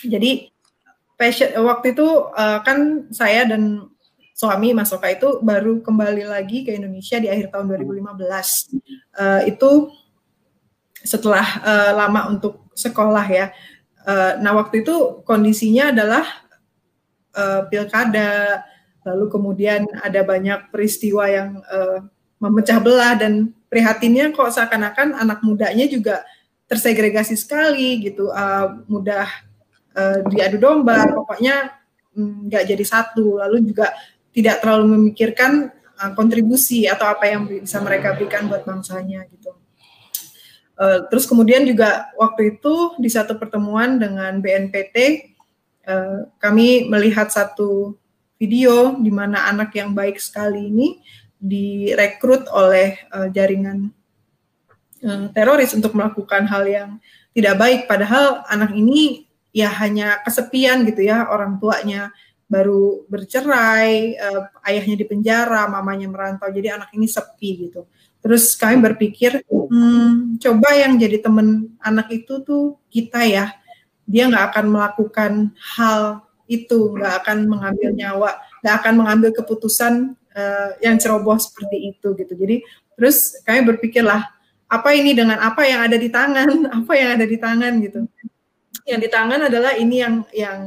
[0.08, 0.48] Jadi
[1.20, 3.90] passion waktu itu uh, kan saya dan
[4.38, 8.22] suami Mas Oka itu baru kembali lagi ke Indonesia di akhir tahun 2015.
[8.22, 8.38] Uh,
[9.18, 9.72] eh, itu
[11.02, 13.50] setelah uh, lama untuk sekolah ya
[14.08, 16.24] Uh, nah waktu itu kondisinya adalah
[17.36, 18.63] uh, pilkada,
[19.04, 22.08] lalu kemudian ada banyak peristiwa yang uh,
[22.39, 26.24] memecah belah dan prihatinnya kok seakan-akan anak mudanya juga
[26.72, 29.28] tersegregasi sekali gitu, uh, mudah
[29.91, 31.76] uh, diadu domba, pokoknya
[32.15, 33.91] mm, nggak mm, jadi satu, lalu juga
[34.32, 35.67] tidak terlalu memikirkan
[36.00, 39.52] uh, kontribusi atau apa yang bisa mereka berikan buat bangsanya gitu.
[40.78, 44.98] Uh, terus kemudian juga waktu itu di satu pertemuan dengan BNPT
[45.90, 47.98] uh, eh, kami melihat satu
[48.38, 51.02] video di mana anak yang baik sekali ini
[51.42, 53.90] direkrut oleh uh, jaringan
[55.02, 56.90] uh, teroris untuk melakukan hal yang
[57.34, 62.13] tidak baik padahal anak ini ya hanya kesepian gitu ya orang tuanya
[62.48, 67.84] baru bercerai, uh, ayahnya di penjara, mamanya merantau, jadi anak ini sepi gitu.
[68.22, 73.54] Terus kami berpikir, hmm, coba yang jadi teman anak itu tuh kita ya.
[74.08, 75.32] Dia nggak akan melakukan
[75.76, 78.32] hal itu, nggak akan mengambil nyawa,
[78.64, 82.34] nggak akan mengambil keputusan uh, yang ceroboh seperti itu gitu.
[82.34, 82.64] Jadi
[82.96, 84.24] terus kami berpikirlah,
[84.68, 86.50] apa ini dengan apa yang ada di tangan,
[86.84, 88.02] apa yang ada di tangan gitu.
[88.88, 90.60] Yang di tangan adalah ini yang yang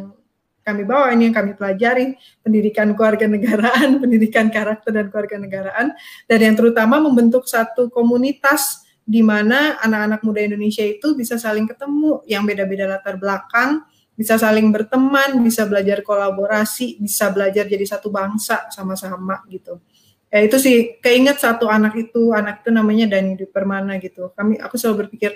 [0.60, 5.96] kami bawa ini yang kami pelajari pendidikan keluarga negaraan, pendidikan karakter dan keluarga negaraan
[6.28, 12.22] dan yang terutama membentuk satu komunitas di mana anak-anak muda Indonesia itu bisa saling ketemu
[12.30, 13.82] yang beda-beda latar belakang,
[14.14, 19.82] bisa saling berteman, bisa belajar kolaborasi, bisa belajar jadi satu bangsa sama-sama gitu.
[20.30, 24.30] Ya itu sih keinget satu anak itu, anak itu namanya Dani Permana gitu.
[24.30, 25.34] Kami aku selalu berpikir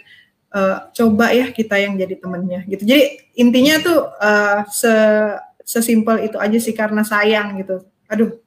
[0.54, 2.86] uh, coba ya kita yang jadi temennya gitu.
[2.86, 4.94] Jadi intinya tuh uh, se
[5.66, 7.82] sesimpel itu aja sih karena sayang gitu.
[8.06, 8.38] Aduh,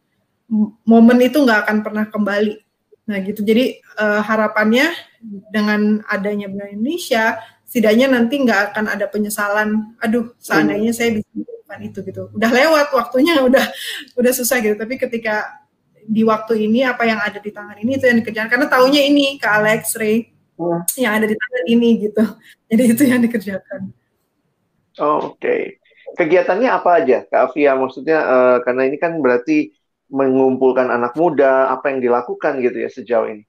[0.87, 2.55] momen itu nggak akan pernah kembali.
[3.11, 3.43] Nah gitu.
[3.43, 4.95] Jadi uh, harapannya
[5.51, 9.97] dengan adanya Benar Indonesia, setidaknya nanti nggak akan ada penyesalan.
[9.99, 12.23] Aduh, seandainya saya bisa melakukan itu gitu.
[12.31, 13.65] Udah lewat waktunya, udah
[14.15, 14.77] udah susah gitu.
[14.79, 15.67] Tapi ketika
[16.07, 19.35] di waktu ini apa yang ada di tangan ini itu yang dikerjakan karena taunya ini
[19.35, 20.81] ke Alex Ray hmm.
[20.97, 22.23] yang ada di tangan ini gitu.
[22.69, 23.81] Jadi itu yang dikerjakan.
[24.97, 25.39] Oh, Oke.
[25.39, 25.61] Okay.
[26.17, 27.77] Kegiatannya apa aja, Kak Afia?
[27.77, 29.69] Maksudnya uh, karena ini kan berarti
[30.09, 33.43] mengumpulkan anak muda, apa yang dilakukan gitu ya sejauh ini?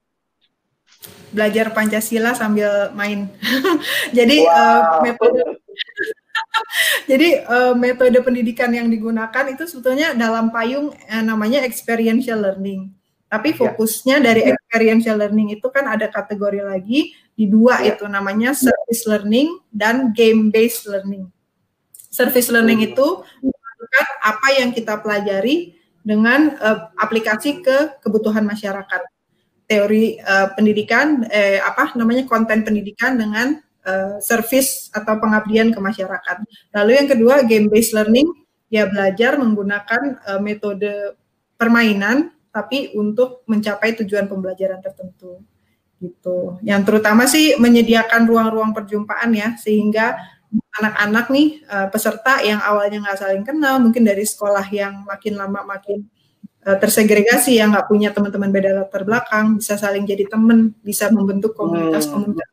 [1.31, 3.31] Belajar Pancasila sambil main.
[4.17, 4.99] Jadi wow.
[4.99, 5.41] uh, metode
[7.09, 12.98] Jadi uh, metode pendidikan yang digunakan itu sebetulnya dalam payung uh, namanya experiential learning.
[13.29, 13.57] Tapi ya.
[13.61, 14.25] fokusnya ya.
[14.25, 17.93] dari experiential learning itu kan ada kategori lagi di dua ya.
[17.93, 21.29] itu namanya service learning dan game based learning.
[22.09, 23.07] Service learning itu
[23.45, 29.05] menunjukkan apa yang kita pelajari dengan uh, aplikasi ke kebutuhan masyarakat.
[29.69, 36.41] Teori uh, pendidikan eh, apa namanya konten pendidikan dengan uh, service atau pengabdian ke masyarakat.
[36.73, 38.25] Lalu yang kedua game based learning
[38.73, 41.13] ya belajar menggunakan uh, metode
[41.61, 45.41] permainan tapi untuk mencapai tujuan pembelajaran tertentu
[45.99, 46.57] gitu.
[46.63, 50.15] Yang terutama sih menyediakan ruang-ruang perjumpaan ya sehingga
[50.79, 55.61] anak-anak nih uh, peserta yang awalnya nggak saling kenal mungkin dari sekolah yang makin lama
[55.61, 56.09] makin
[56.65, 61.53] uh, tersegregasi yang nggak punya teman-teman beda latar belakang bisa saling jadi teman bisa membentuk
[61.53, 62.49] komunitas-komunitas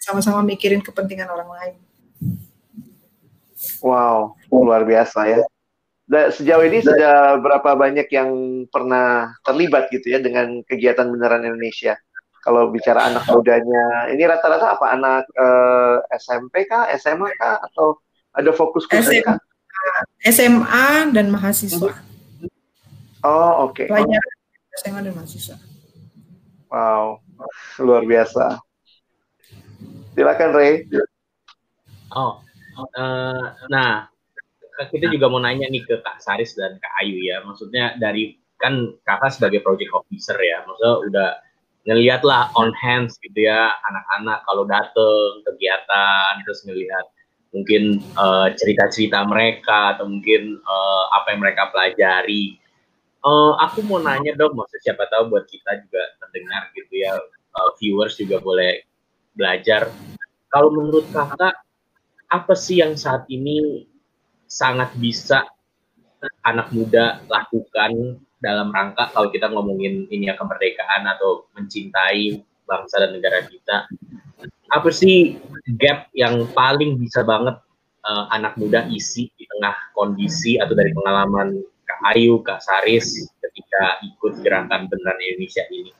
[0.00, 1.74] sama-sama mikirin kepentingan orang lain.
[3.80, 5.40] Wow, luar biasa ya.
[6.10, 8.30] Sejauh ini sudah berapa banyak yang
[8.66, 11.94] pernah terlibat gitu ya dengan kegiatan beneran Indonesia?
[12.42, 18.00] Kalau bicara anak mudanya, ini rata-rata apa anak eh, SMP kah, SMA kah, atau
[18.34, 19.36] ada fokus khusus SMA,
[20.26, 21.94] SMA dan mahasiswa.
[23.22, 23.76] Oh oke.
[23.76, 23.86] Okay.
[23.86, 24.34] Pelajaran
[24.82, 25.56] SMA dan mahasiswa.
[26.72, 27.22] Wow,
[27.82, 28.58] luar biasa.
[30.16, 30.90] Silakan Ray.
[32.10, 32.42] Oh,
[32.98, 34.10] uh, nah
[34.88, 37.44] kita juga mau nanya nih ke Kak Saris dan Kak Ayu ya.
[37.44, 41.30] Maksudnya dari kan kakak sebagai project officer ya, maksudnya udah
[41.88, 47.08] ngeliat lah on hands gitu ya anak-anak kalau dateng kegiatan terus ngelihat
[47.56, 52.60] mungkin uh, cerita-cerita mereka atau mungkin uh, apa yang mereka pelajari.
[53.20, 57.20] Uh, aku mau nanya dong, maksud siapa tahu buat kita juga terdengar gitu ya,
[57.58, 58.80] uh, viewers juga boleh
[59.36, 59.92] belajar.
[60.48, 61.52] Kalau menurut kakak,
[62.32, 63.84] apa sih yang saat ini
[64.50, 65.46] sangat bisa
[66.42, 73.14] anak muda lakukan dalam rangka kalau kita ngomongin ini ya kemerdekaan atau mencintai bangsa dan
[73.14, 73.86] negara kita.
[74.74, 75.38] Apa sih
[75.78, 77.62] gap yang paling bisa banget
[78.02, 83.98] uh, anak muda isi di tengah kondisi atau dari pengalaman Kak Ayu, Kak Saris ketika
[84.06, 85.92] ikut gerakan beneran Indonesia ini?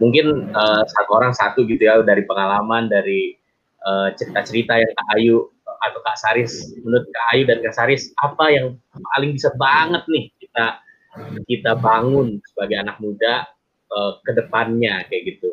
[0.00, 3.36] Mungkin uh, satu orang satu gitu ya dari pengalaman dari
[3.84, 5.48] uh, cerita-cerita yang Kak Ayu
[5.80, 6.72] atau Kak Saris.
[6.84, 8.76] Menurut Kak Ayu dan Kak Saris apa yang
[9.16, 10.66] paling bisa banget nih kita
[11.48, 13.48] kita bangun sebagai anak muda
[13.90, 15.50] uh, ke depannya kayak gitu.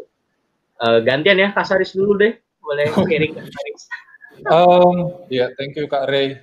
[0.78, 2.36] Uh, gantian ya Kak Saris dulu deh.
[2.62, 3.82] Boleh sharing Kak Saris.
[4.46, 6.38] Um, ya yeah, thank you Kak Ray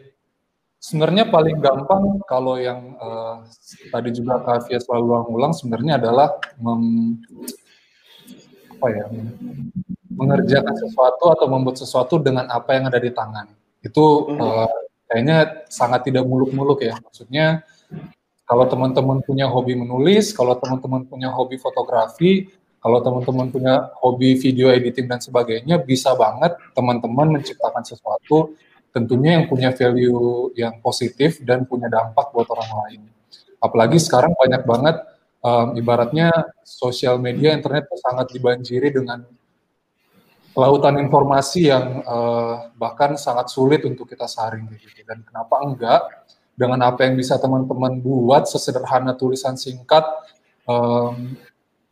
[0.85, 3.41] sebenarnya paling gampang kalau yang uh,
[3.89, 7.17] tadi juga Kak Fia selalu ulang sebenarnya adalah mem,
[8.77, 9.05] apa ya
[10.13, 13.49] mengerjakan sesuatu atau membuat sesuatu dengan apa yang ada di tangan
[13.85, 14.05] itu
[14.41, 14.71] uh,
[15.07, 16.97] kayaknya sangat tidak muluk-muluk ya.
[16.99, 17.63] Maksudnya
[18.49, 22.49] kalau teman-teman punya hobi menulis kalau teman-teman punya hobi fotografi
[22.85, 28.53] kalau teman-teman punya hobi video editing dan sebagainya bisa banget teman-teman menciptakan sesuatu
[28.93, 33.01] tentunya yang punya value yang positif dan punya dampak buat orang lain.
[33.59, 34.97] Apalagi sekarang banyak banget
[35.41, 36.29] um, ibaratnya
[36.63, 39.25] sosial media internet itu sangat dibanjiri dengan
[40.55, 44.87] lautan informasi yang uh, bahkan sangat sulit untuk kita saring gitu.
[45.03, 46.01] Dan kenapa enggak
[46.55, 50.07] dengan apa yang bisa teman-teman buat sesederhana tulisan singkat
[50.71, 51.35] um,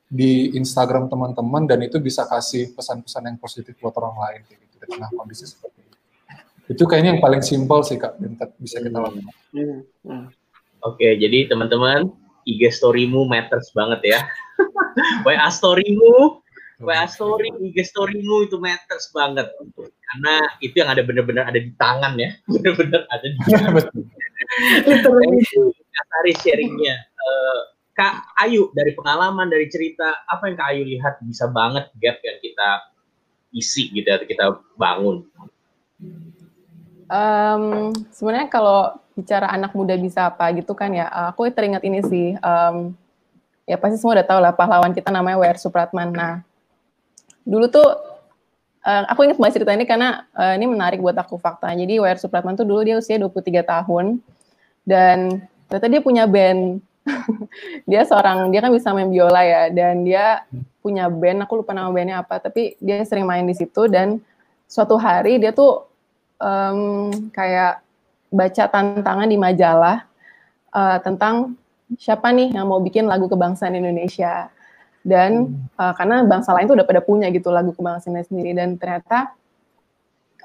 [0.06, 4.86] di Instagram teman-teman dan itu bisa kasih pesan-pesan yang positif buat orang lain gitu di
[4.86, 5.98] tengah kondisi seperti itu.
[6.76, 9.04] Itu kayaknya yang paling simpel sih kak dan bisa kita hmm.
[9.08, 9.34] lakukan.
[9.56, 9.78] Hmm.
[10.06, 10.26] Hmm.
[10.82, 12.10] Oke, jadi teman-teman
[12.44, 14.20] IG storymu matters banget ya.
[15.26, 16.41] WA storymu,
[16.82, 19.48] WA story, IG storymu itu matters banget.
[19.78, 22.34] Karena itu yang ada benar-benar ada di tangan ya.
[22.52, 23.86] Benar-benar ada di tangan.
[25.92, 26.96] Kak Sari sharingnya.
[27.16, 27.60] Uh,
[27.92, 32.38] Kak Ayu dari pengalaman, dari cerita, apa yang Kak Ayu lihat bisa banget gap yang
[32.40, 32.68] kita
[33.52, 35.28] isi gitu kita bangun?
[37.12, 42.32] Um, sebenarnya kalau bicara anak muda bisa apa gitu kan ya, aku teringat ini sih,
[42.40, 42.96] um,
[43.68, 45.60] ya pasti semua udah tahu lah pahlawan kita namanya W.R.
[45.60, 46.16] Supratman.
[46.16, 46.40] Nah,
[47.42, 47.88] dulu tuh
[48.86, 51.70] uh, aku ingat banget cerita ini karena uh, ini menarik buat aku fakta.
[51.74, 52.18] Jadi W.R.
[52.18, 54.18] Supratman tuh dulu dia usia 23 tahun
[54.86, 56.82] dan ternyata dia punya band.
[57.90, 60.46] dia seorang dia kan bisa main biola ya dan dia
[60.78, 64.22] punya band, aku lupa nama bandnya apa, tapi dia sering main di situ dan
[64.66, 65.86] suatu hari dia tuh
[66.42, 67.82] um, kayak
[68.30, 70.06] baca tantangan di majalah
[70.74, 71.54] uh, tentang
[72.00, 74.48] siapa nih yang mau bikin lagu kebangsaan Indonesia
[75.02, 78.54] dan uh, karena bangsa lain tuh udah pada punya gitu lagu kebangsaan sendiri.
[78.54, 79.34] Dan ternyata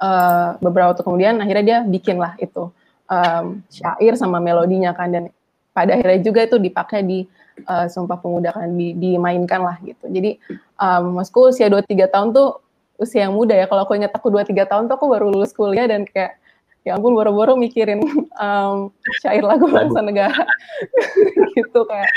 [0.01, 2.73] uh, beberapa waktu kemudian akhirnya dia bikin lah itu.
[3.07, 5.13] Um, syair sama melodinya kan.
[5.13, 5.23] Dan
[5.71, 7.19] pada akhirnya juga itu dipakai di
[7.69, 10.09] uh, Sumpah Pemuda kan di, dimainkan lah gitu.
[10.09, 10.41] Jadi
[10.81, 12.57] um, masku usia 2-3 tahun tuh
[12.97, 13.69] usia yang muda ya.
[13.69, 16.41] Kalau aku ingat aku 2-3 tahun tuh aku baru lulus kuliah dan kayak
[16.81, 18.01] ya ampun boro-boro mikirin
[18.41, 18.89] um,
[19.21, 20.43] syair lagu bangsa negara.
[21.57, 22.11] Gitu kayak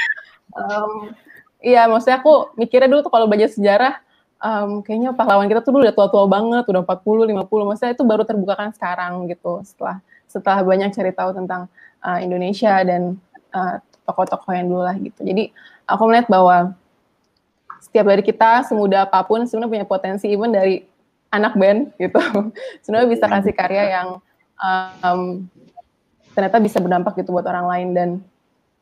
[0.57, 1.13] um,
[1.61, 4.01] iya maksudnya aku mikirnya dulu tuh kalau belajar sejarah
[4.41, 8.23] um, kayaknya pahlawan kita tuh dulu udah tua-tua banget udah 40 50 maksudnya itu baru
[8.25, 11.67] terbukakan sekarang gitu setelah setelah banyak cari tahu tentang
[12.07, 13.19] uh, Indonesia dan
[13.51, 15.21] uh, tokoh-tokoh yang dulu lah gitu.
[15.23, 15.51] Jadi
[15.87, 16.75] aku melihat bahwa
[17.83, 20.87] setiap dari kita semudah apa pun sebenarnya punya potensi even dari
[21.35, 22.19] anak band gitu.
[22.87, 24.09] sebenarnya bisa kasih karya yang
[24.59, 25.47] um,
[26.35, 28.09] ternyata bisa berdampak gitu buat orang lain dan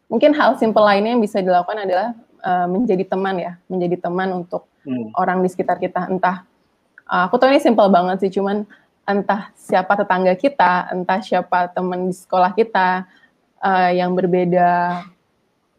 [0.09, 4.66] mungkin hal simple lainnya yang bisa dilakukan adalah uh, menjadi teman ya, menjadi teman untuk
[4.87, 5.14] hmm.
[5.14, 6.07] orang di sekitar kita.
[6.11, 6.44] Entah
[7.07, 8.66] uh, aku tahu ini simple banget sih, cuman
[9.09, 13.09] entah siapa tetangga kita, entah siapa teman di sekolah kita
[13.64, 15.03] uh, yang berbeda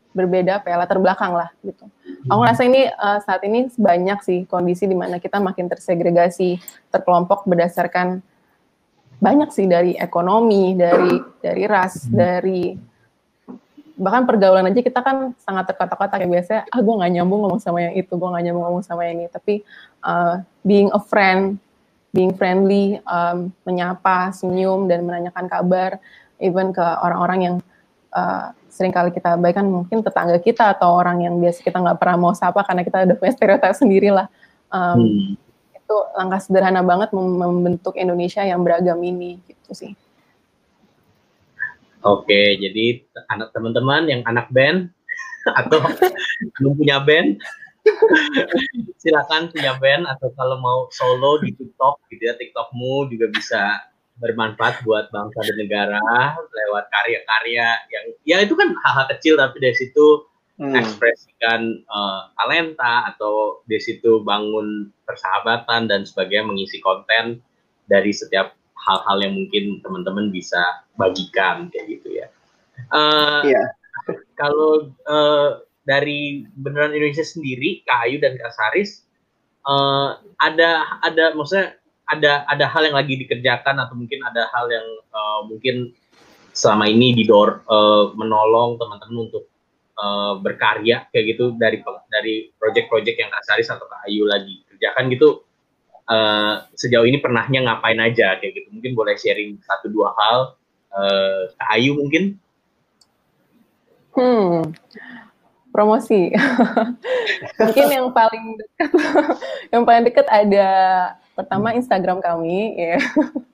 [0.10, 1.86] berbeda apa ya latar belakang lah gitu.
[1.86, 2.34] Hmm.
[2.34, 6.58] Aku rasa ini uh, saat ini banyak sih kondisi di mana kita makin tersegregasi,
[6.90, 8.26] terkelompok berdasarkan
[9.22, 12.16] banyak sih dari ekonomi, dari dari ras, hmm.
[12.16, 12.89] dari
[14.00, 17.84] bahkan pergaulan aja kita kan sangat terkotak-kotak ya biasanya ah gue nggak nyambung ngomong sama
[17.84, 19.62] yang itu gue nggak nyambung ngomong sama yang ini tapi
[20.08, 21.60] uh, being a friend
[22.10, 26.02] being friendly, um, menyapa, senyum, dan menanyakan kabar,
[26.42, 27.56] even ke orang-orang yang
[28.14, 32.18] uh, sering kali kita abaikan, mungkin tetangga kita atau orang yang biasa kita nggak pernah
[32.18, 34.28] mau sapa karena kita udah punya stereotip sendiri lah.
[34.74, 35.30] Um, hmm.
[35.78, 39.94] Itu langkah sederhana banget membentuk Indonesia yang beragam ini, gitu sih.
[42.00, 44.88] Oke, jadi anak teman-teman yang anak band
[45.60, 45.84] atau
[46.60, 47.40] belum punya band
[49.02, 53.62] silakan punya band atau kalau mau solo di TikTok gitu ya TikTokmu juga bisa
[54.20, 56.04] bermanfaat buat bangsa dan negara
[56.36, 60.28] lewat karya-karya yang ya itu kan hal-hal kecil tapi dari situ
[60.60, 60.76] hmm.
[60.76, 67.40] ekspresikan uh, talenta atau dari situ bangun persahabatan dan sebagainya mengisi konten
[67.88, 68.59] dari setiap
[68.90, 70.58] hal-hal yang mungkin teman-teman bisa
[70.98, 72.28] bagikan kayak gitu ya.
[72.90, 73.68] Uh, eh, yeah.
[74.34, 79.06] Kalau uh, dari beneran Indonesia sendiri Kak Ayu dan Kak Saris
[79.70, 81.78] uh, ada ada maksudnya
[82.10, 85.94] ada ada hal yang lagi dikerjakan atau mungkin ada hal yang uh, mungkin
[86.54, 89.46] selama ini didor uh, menolong teman-teman untuk
[89.98, 95.10] uh, berkarya kayak gitu dari dari project-project yang Kak Saris atau Kak Ayu lagi kerjakan
[95.14, 95.49] gitu
[96.10, 100.38] uh, sejauh ini pernahnya ngapain aja kayak gitu mungkin boleh sharing satu dua hal
[100.92, 102.36] uh, Kak Ayu mungkin
[104.18, 104.74] hmm
[105.80, 106.34] promosi.
[107.62, 108.92] Mungkin yang paling dekat,
[109.74, 110.70] yang paling dekat ada
[111.38, 112.98] pertama Instagram kami, ya.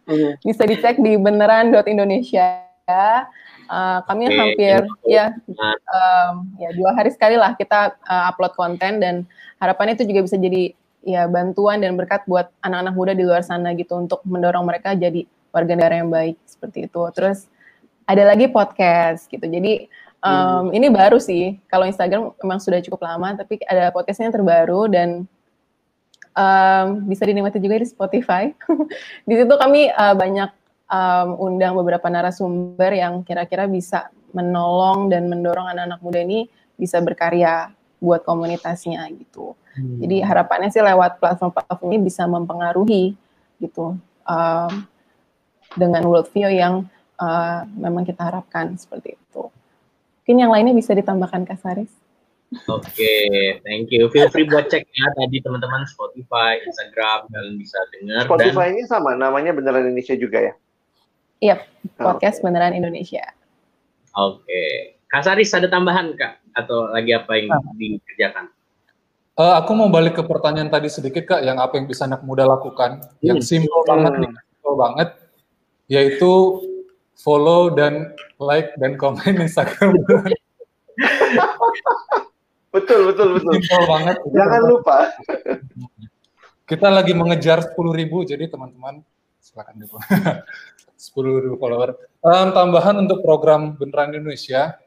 [0.10, 0.32] Mm-hmm.
[0.41, 2.63] Bisa dicek di beneran.indonesia.
[3.65, 4.38] Uh, kami okay.
[4.38, 4.78] hampir
[5.10, 5.34] ya
[5.89, 9.26] um, ya dua hari sekali lah kita uh, upload konten dan
[9.58, 10.70] harapannya itu juga bisa jadi
[11.06, 15.24] ya bantuan dan berkat buat anak-anak muda di luar sana gitu untuk mendorong mereka jadi
[15.54, 17.02] warga negara yang baik seperti itu.
[17.13, 17.46] Terus
[18.10, 19.46] ada lagi podcast gitu.
[19.46, 19.88] Jadi
[20.26, 21.62] Um, ini baru sih.
[21.70, 25.10] Kalau Instagram memang sudah cukup lama, tapi ada podcastnya yang terbaru dan
[26.34, 28.50] um, bisa dinikmati juga di Spotify.
[29.30, 30.50] di situ kami uh, banyak
[30.89, 37.70] um, undang beberapa narasumber yang kira-kira bisa menolong dan mendorong anak-anak muda ini bisa berkarya
[38.00, 39.56] buat komunitasnya gitu.
[39.76, 40.00] Hmm.
[40.00, 43.16] Jadi harapannya sih lewat platform-platform ini bisa mempengaruhi
[43.60, 43.96] gitu
[44.28, 44.74] um,
[45.76, 46.88] dengan worldview yang
[47.20, 49.44] uh, memang kita harapkan seperti itu.
[50.26, 51.92] Mungkin yang lainnya bisa ditambahkan Kak Saris.
[52.70, 54.08] Oke, okay, thank you.
[54.14, 58.24] Feel free buat cek ya tadi teman-teman Spotify, Instagram, kalian bisa dengar.
[58.30, 58.74] Spotify dan...
[58.78, 60.54] ini sama, namanya Beneran Indonesia juga ya?
[61.42, 61.56] Iya,
[62.00, 62.46] podcast okay.
[62.48, 63.26] Beneran Indonesia.
[64.16, 64.46] Oke.
[64.46, 64.72] Okay.
[65.10, 66.45] Kak Saris ada tambahan Kak?
[66.56, 67.62] Atau lagi apa yang ah.
[67.76, 68.50] dikerjakan?
[69.36, 72.48] Uh, aku mau balik ke pertanyaan tadi sedikit Kak, yang apa yang bisa anak muda
[72.48, 73.04] lakukan?
[73.04, 73.20] Hmm.
[73.20, 73.89] Yang simpel hmm.
[73.91, 75.10] banget nih, simpel banget,
[75.91, 76.34] yaitu
[77.20, 79.91] follow dan like dan komen Instagram.
[82.76, 83.51] betul betul betul.
[83.60, 84.16] Simpel banget.
[84.32, 84.97] Jangan lupa.
[86.64, 89.03] Kita lagi mengejar 10 ribu, jadi teman-teman
[89.43, 89.99] silakan dulu.
[90.95, 91.93] 10 ribu follower.
[92.24, 94.80] Um, tambahan untuk program Beneran Indonesia,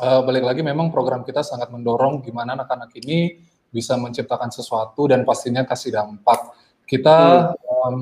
[0.00, 3.40] uh, balik lagi memang program kita sangat mendorong gimana anak-anak ini
[3.70, 6.54] bisa menciptakan sesuatu dan pastinya kasih dampak.
[6.86, 7.66] Kita hmm.
[7.66, 7.98] um,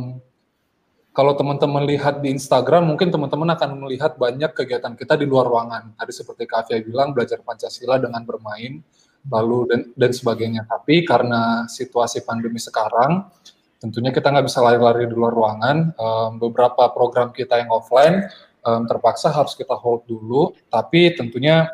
[1.14, 5.94] kalau teman-teman lihat di Instagram, mungkin teman-teman akan melihat banyak kegiatan kita di luar ruangan.
[5.94, 8.82] Tadi seperti Kak Afia bilang, belajar Pancasila dengan bermain,
[9.30, 10.66] lalu dan, dan sebagainya.
[10.66, 13.30] Tapi karena situasi pandemi sekarang,
[13.78, 15.94] tentunya kita nggak bisa lari-lari di luar ruangan.
[15.94, 18.26] Um, beberapa program kita yang offline
[18.66, 21.70] um, terpaksa harus kita hold dulu, tapi tentunya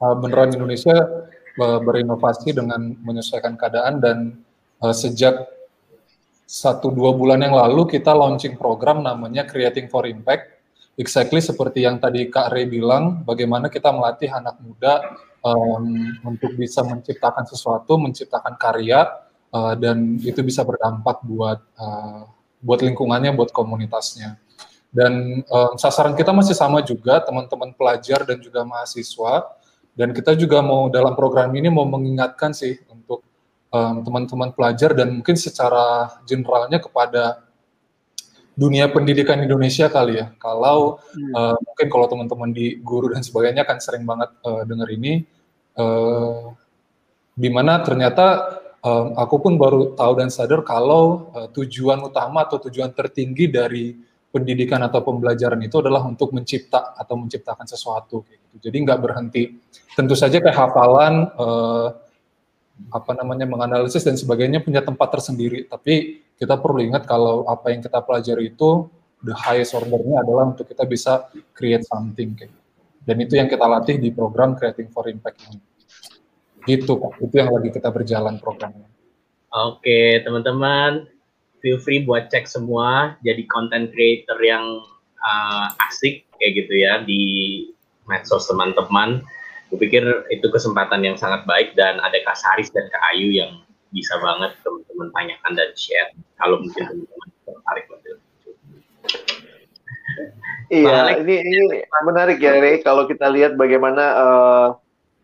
[0.00, 0.96] beneran Indonesia
[1.60, 4.18] uh, berinovasi dengan menyesuaikan keadaan dan
[4.80, 5.44] uh, sejak
[6.48, 10.60] satu dua bulan yang lalu kita launching program namanya Creating for Impact
[11.00, 15.00] exactly seperti yang tadi Kak Ray bilang, bagaimana kita melatih anak muda
[15.40, 19.08] um, untuk bisa menciptakan sesuatu, menciptakan karya,
[19.48, 22.28] uh, dan itu bisa berdampak buat uh,
[22.60, 24.36] buat lingkungannya, buat komunitasnya.
[24.92, 29.48] Dan um, sasaran kita masih sama juga, teman-teman pelajar dan juga mahasiswa.
[30.00, 33.20] Dan kita juga mau dalam program ini mau mengingatkan sih untuk
[33.70, 37.44] teman-teman um, pelajar dan mungkin secara generalnya kepada
[38.56, 40.32] dunia pendidikan Indonesia kali ya.
[40.40, 41.32] Kalau hmm.
[41.36, 45.22] uh, mungkin kalau teman-teman di guru dan sebagainya kan sering banget uh, dengar ini,
[45.76, 46.50] uh,
[47.36, 52.56] di mana ternyata uh, aku pun baru tahu dan sadar kalau uh, tujuan utama atau
[52.68, 53.94] tujuan tertinggi dari
[54.30, 58.22] pendidikan atau pembelajaran itu adalah untuk mencipta atau menciptakan sesuatu.
[58.26, 58.70] Gitu.
[58.70, 59.58] Jadi nggak berhenti.
[59.94, 61.14] Tentu saja kayak hafalan.
[61.34, 61.88] Uh,
[62.88, 65.68] apa namanya menganalisis dan sebagainya punya tempat tersendiri.
[65.68, 68.88] Tapi kita perlu ingat kalau apa yang kita pelajari itu
[69.20, 72.32] the highest ordernya adalah untuk kita bisa create something.
[72.32, 72.56] Gitu.
[73.04, 75.58] Dan itu yang kita latih di program Creating for Impact ini.
[76.64, 78.88] Gitu Pak, itu yang lagi kita berjalan programnya.
[79.50, 81.08] Oke, teman-teman,
[81.60, 84.64] feel free buat cek semua jadi content creator yang
[85.22, 87.22] uh, asik kayak gitu ya di
[88.08, 89.22] medsos teman-teman
[89.70, 90.02] Gue pikir
[90.34, 93.62] itu kesempatan yang sangat baik dan ada Kak Saris dan Kak Ayu yang
[93.94, 96.10] bisa banget teman-teman tanyakan dan share
[96.42, 97.86] kalau mungkin teman-teman tertarik
[100.70, 102.78] Iya, ini ini menarik ya, Rey.
[102.86, 104.66] Kalau kita lihat bagaimana uh,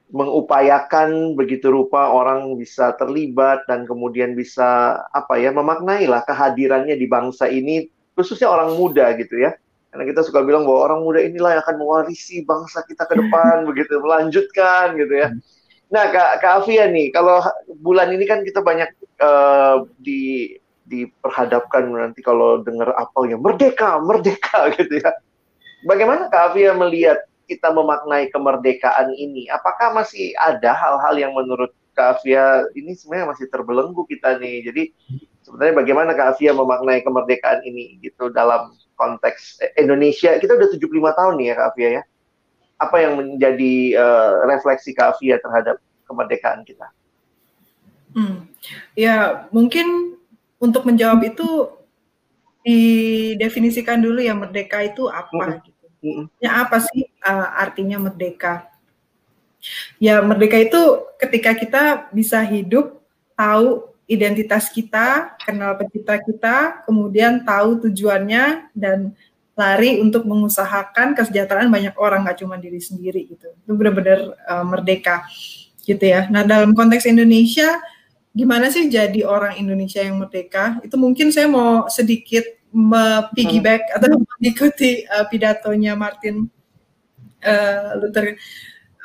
[0.06, 7.06] mengupayakan begitu rupa orang bisa terlibat dan kemudian bisa apa ya memaknai lah kehadirannya di
[7.10, 9.58] bangsa ini, khususnya orang muda gitu ya.
[9.90, 13.62] Karena kita suka bilang bahwa orang muda inilah yang akan mewarisi bangsa kita ke depan,
[13.68, 15.28] begitu, melanjutkan gitu ya.
[15.86, 17.38] Nah, Kak, Kak Afia nih, kalau
[17.78, 18.90] bulan ini kan kita banyak
[19.22, 20.54] uh, di
[20.86, 25.10] diperhadapkan nanti kalau dengar apa ya merdeka, merdeka gitu ya.
[25.82, 29.46] Bagaimana Kak Afia melihat kita memaknai kemerdekaan ini?
[29.48, 34.66] Apakah masih ada hal-hal yang menurut Kak Afia ini sebenarnya masih terbelenggu kita nih?
[34.68, 34.82] Jadi
[35.46, 41.34] sebenarnya bagaimana Kak Afia memaknai kemerdekaan ini gitu dalam konteks Indonesia kita udah 75 tahun
[41.40, 42.02] nih ya Kak Afia ya.
[42.76, 46.92] Apa yang menjadi uh, refleksi Kak Afia terhadap kemerdekaan kita?
[48.12, 48.48] Hmm.
[48.96, 50.16] Ya, mungkin
[50.56, 51.68] untuk menjawab itu
[52.66, 55.62] didefinisikan dulu ya merdeka itu apa hmm.
[56.42, 58.70] Ya apa sih uh, artinya merdeka?
[59.98, 60.80] Ya merdeka itu
[61.18, 61.82] ketika kita
[62.14, 63.00] bisa hidup
[63.34, 69.10] tahu identitas kita, kenal pencipta kita, kemudian tahu tujuannya dan
[69.56, 73.50] lari untuk mengusahakan kesejahteraan banyak orang, nggak cuma diri sendiri gitu.
[73.50, 75.26] Itu benar-benar uh, merdeka
[75.82, 76.30] gitu ya.
[76.30, 77.82] Nah dalam konteks Indonesia,
[78.36, 80.78] gimana sih jadi orang Indonesia yang merdeka?
[80.86, 82.44] Itu mungkin saya mau sedikit
[83.32, 83.96] piggyback hmm.
[83.96, 84.08] atau
[84.38, 86.50] mengikuti uh, pidatonya Martin
[87.44, 88.36] uh, Luther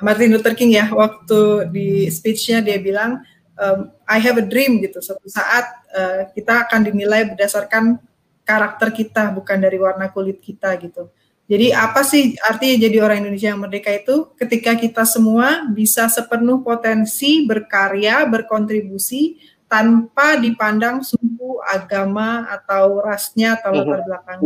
[0.01, 3.21] Martin Luther King ya waktu di speechnya dia bilang
[3.61, 4.99] um, I have a dream gitu.
[4.99, 8.01] Suatu saat uh, kita akan dinilai berdasarkan
[8.41, 11.13] karakter kita, bukan dari warna kulit kita gitu.
[11.51, 14.31] Jadi apa sih artinya jadi orang Indonesia yang merdeka itu?
[14.39, 19.35] Ketika kita semua bisa sepenuh potensi berkarya, berkontribusi
[19.71, 24.07] tanpa dipandang suku, agama atau rasnya atau latar mhm.
[24.11, 24.39] belakang.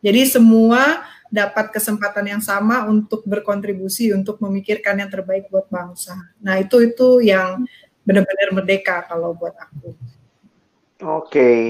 [0.00, 6.16] Jadi semua dapat kesempatan yang sama untuk berkontribusi untuk memikirkan yang terbaik buat bangsa.
[6.40, 7.68] Nah, itu itu yang
[8.06, 9.92] benar-benar merdeka kalau buat aku.
[9.92, 11.60] Oke, okay.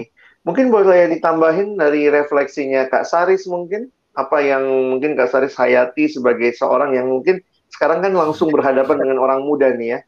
[0.47, 4.63] mungkin boleh ditambahin dari refleksinya Kak Saris mungkin apa yang
[4.95, 9.75] mungkin Kak Saris hayati sebagai seorang yang mungkin sekarang kan langsung berhadapan dengan orang muda
[9.75, 10.01] nih ya.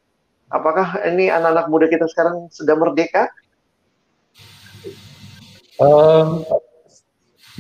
[0.49, 3.29] Apakah ini anak-anak muda kita sekarang sudah merdeka?
[5.77, 6.43] Um,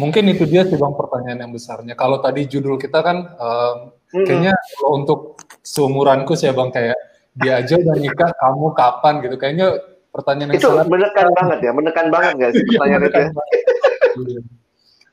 [0.00, 1.92] mungkin itu dia sih bang pertanyaan yang besarnya.
[1.92, 3.76] Kalau tadi judul kita kan um,
[4.16, 4.24] hmm.
[4.24, 5.20] kayaknya kalau untuk
[5.60, 6.98] seumuranku sih ya bang kayak
[7.38, 9.68] dia aja udah nikah kamu kapan gitu kayaknya
[10.10, 13.30] pertanyaan yang itu sangat menekan banget ya menekan banget nggak sih pertanyaan itu ya?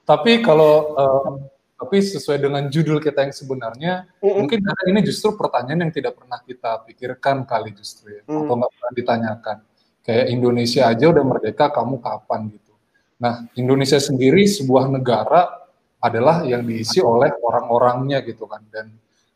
[0.09, 1.29] tapi kalau uh,
[1.75, 4.35] tapi sesuai dengan judul kita yang sebenarnya mm -hmm.
[4.39, 8.39] mungkin karena ini justru pertanyaan yang tidak pernah kita pikirkan kali justru ya mm.
[8.43, 9.57] atau nggak pernah ditanyakan
[10.05, 12.73] kayak Indonesia aja udah merdeka kamu kapan gitu
[13.19, 15.67] nah Indonesia sendiri sebuah negara
[15.99, 18.93] adalah yang diisi oleh orang-orangnya gitu kan dan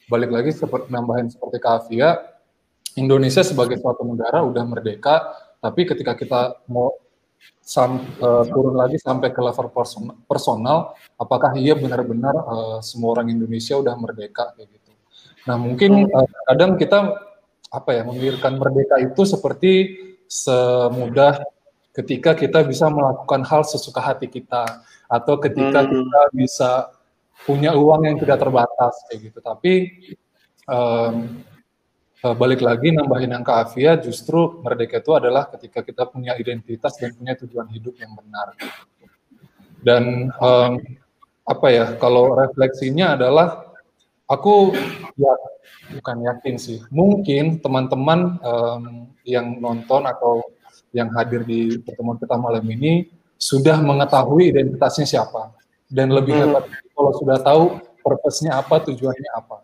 [0.08, 2.18] balik lagi seperti nambahin seperti Kavia
[2.98, 5.30] Indonesia sebagai suatu negara udah merdeka,
[5.64, 6.92] tapi ketika kita mau
[7.62, 13.30] sam, uh, turun lagi sampai ke level person, personal, apakah iya benar-benar uh, semua orang
[13.30, 14.92] Indonesia udah merdeka kayak gitu.
[15.46, 17.00] Nah mungkin uh, kadang kita
[17.70, 19.74] apa ya memikirkan merdeka itu seperti
[20.26, 21.46] semudah
[21.94, 25.90] ketika kita bisa melakukan hal sesuka hati kita atau ketika hmm.
[25.90, 26.72] kita bisa
[27.46, 29.40] punya uang yang tidak terbatas kayak gitu.
[29.42, 29.74] Tapi
[30.70, 31.42] um,
[32.20, 33.54] balik lagi nambahin yang ke
[34.04, 38.60] justru merdeka itu adalah ketika kita punya identitas dan punya tujuan hidup yang benar.
[39.80, 40.84] Dan um,
[41.48, 43.72] apa ya, kalau refleksinya adalah
[44.28, 44.76] aku
[45.16, 45.34] ya
[45.96, 48.84] bukan yakin sih, mungkin teman-teman um,
[49.24, 50.44] yang nonton atau
[50.92, 53.08] yang hadir di pertemuan kita malam ini
[53.40, 55.56] sudah mengetahui identitasnya siapa
[55.88, 56.44] dan lebih hmm.
[56.44, 57.64] hebat kalau sudah tahu
[58.04, 59.58] purpose-nya apa, tujuannya apa.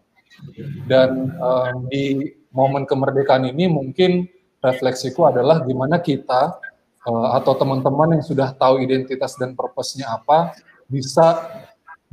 [0.88, 4.32] Dan um, di momen kemerdekaan ini mungkin
[4.64, 6.56] refleksiku adalah gimana kita
[7.03, 10.56] uh, atau teman-teman yang sudah tahu identitas dan purpose-nya apa
[10.88, 11.43] bisa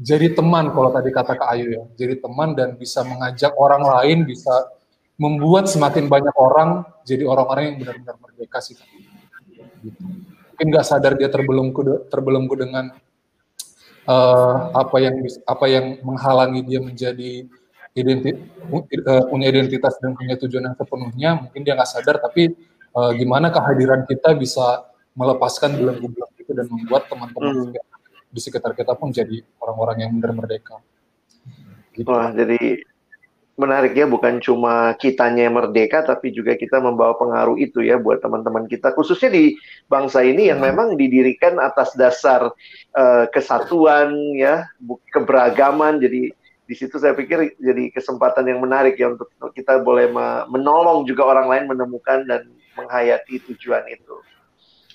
[0.03, 4.27] jadi teman kalau tadi kata Kak Ayu ya, jadi teman dan bisa mengajak orang lain,
[4.27, 4.51] bisa
[5.15, 8.75] membuat semakin banyak orang jadi orang-orang yang benar-benar merdeka sih.
[9.85, 10.01] Gitu.
[10.53, 12.91] Mungkin nggak sadar dia terbelenggu terbelenggu dengan
[14.11, 15.15] uh, apa yang
[15.47, 17.47] apa yang menghalangi dia menjadi
[17.93, 21.31] identi uh, punya identitas dan punya tujuan yang sepenuhnya.
[21.45, 22.53] Mungkin dia nggak sadar, tapi
[22.97, 27.93] uh, gimana kehadiran kita bisa melepaskan belenggu-belenggu itu dan membuat teman-teman hmm
[28.33, 30.81] di sekitar kita pun jadi orang-orang yang benar merdeka.
[31.93, 32.09] Gitu.
[32.09, 32.81] Wah, jadi
[33.53, 38.25] menarik ya bukan cuma kitanya yang merdeka tapi juga kita membawa pengaruh itu ya buat
[38.25, 39.61] teman-teman kita khususnya di
[39.93, 40.73] bangsa ini yang hmm.
[40.73, 42.49] memang didirikan atas dasar
[42.97, 44.65] uh, kesatuan ya
[45.13, 46.33] keberagaman jadi
[46.73, 50.09] di situ saya pikir jadi kesempatan yang menarik ya untuk kita boleh
[50.49, 52.49] menolong juga orang lain menemukan dan
[52.81, 54.17] menghayati tujuan itu.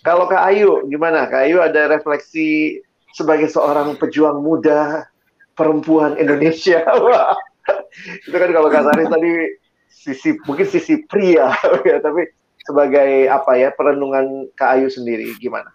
[0.01, 1.29] Kalau Kak Ayu gimana?
[1.29, 2.81] Kak Ayu ada refleksi
[3.13, 5.05] sebagai seorang pejuang muda
[5.53, 6.81] perempuan Indonesia.
[8.25, 9.31] itu kan kalau kasarnya tadi
[9.85, 11.53] sisi mungkin sisi pria
[11.93, 12.25] ya, tapi
[12.65, 15.69] sebagai apa ya perenungan Kak Ayu sendiri gimana?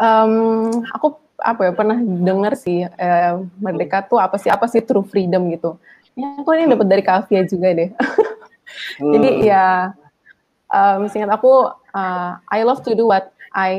[0.00, 3.32] Um, aku apa ya pernah dengar sih eh,
[3.62, 5.78] merdeka tuh apa sih apa sih true freedom gitu.
[6.18, 7.90] Ya aku ini dapat dari Kavia juga deh.
[9.00, 9.12] hmm.
[9.14, 9.94] Jadi ya
[10.70, 13.72] um, singkat aku uh, I love to do what I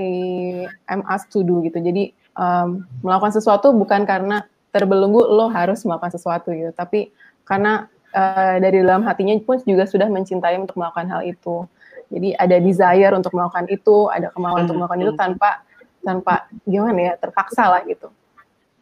[0.88, 1.84] am asked to do gitu.
[1.84, 7.10] Jadi um, melakukan sesuatu bukan karena terbelenggu lo harus melakukan sesuatu gitu, tapi
[7.44, 11.66] karena uh, dari dalam hatinya pun juga sudah mencintai untuk melakukan hal itu.
[12.10, 15.62] Jadi ada desire untuk melakukan itu, ada kemauan untuk melakukan itu tanpa
[16.04, 18.10] tanpa gimana ya terpaksa lah gitu.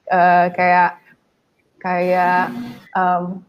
[0.07, 1.03] Uh, kayak
[1.77, 2.49] kayak
[2.95, 3.43] um,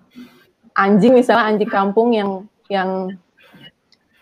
[0.75, 2.31] anjing misalnya anjing kampung yang
[2.71, 3.14] yang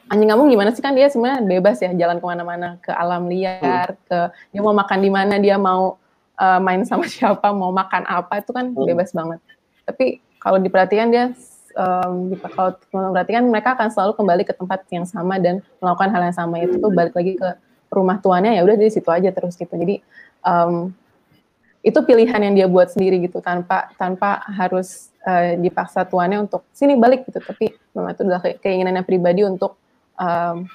[0.06, 3.98] anjing kampung gimana sih kan dia sebenarnya bebas ya jalan ke mana-mana ke alam liar,
[4.06, 4.18] ke
[4.54, 5.98] dia mau makan di mana, dia mau
[6.38, 9.40] uh, main sama siapa, mau makan apa itu kan bebas banget.
[9.86, 11.34] Tapi kalau diperhatikan dia
[11.76, 16.36] um, kalau memperhatikan mereka akan selalu kembali ke tempat yang sama dan melakukan hal yang
[16.36, 17.48] sama itu tuh balik lagi ke
[17.90, 19.72] rumah tuannya ya udah di situ aja terus gitu.
[19.72, 20.02] Jadi
[20.42, 20.90] um,
[21.86, 26.98] itu pilihan yang dia buat sendiri gitu tanpa tanpa harus uh, dipaksa tuannya untuk sini
[26.98, 27.38] balik gitu.
[27.38, 29.78] Tapi memang itu adalah keinginannya pribadi untuk
[30.18, 30.66] um,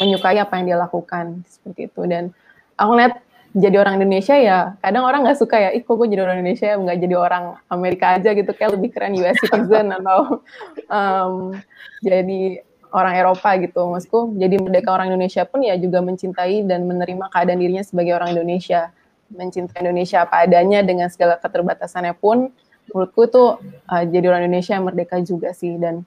[0.00, 2.00] menyukai apa yang dia lakukan seperti itu.
[2.08, 2.32] Dan
[2.80, 3.20] aku lihat
[3.50, 6.70] jadi orang Indonesia ya kadang orang nggak suka ya ih kok gue jadi orang Indonesia
[6.78, 8.50] nggak jadi orang Amerika aja gitu.
[8.56, 10.40] Kayak lebih keren US citizen atau
[10.96, 11.52] um,
[12.00, 13.80] jadi orang Eropa gitu.
[13.90, 18.34] Maksudku jadi merdeka orang Indonesia pun ya juga mencintai dan menerima keadaan dirinya sebagai orang
[18.34, 18.90] Indonesia.
[19.30, 22.50] Mencintai Indonesia apa adanya dengan segala keterbatasannya pun
[22.90, 23.48] menurutku tuh
[23.86, 25.78] uh, jadi orang Indonesia yang merdeka juga sih.
[25.78, 26.02] Dan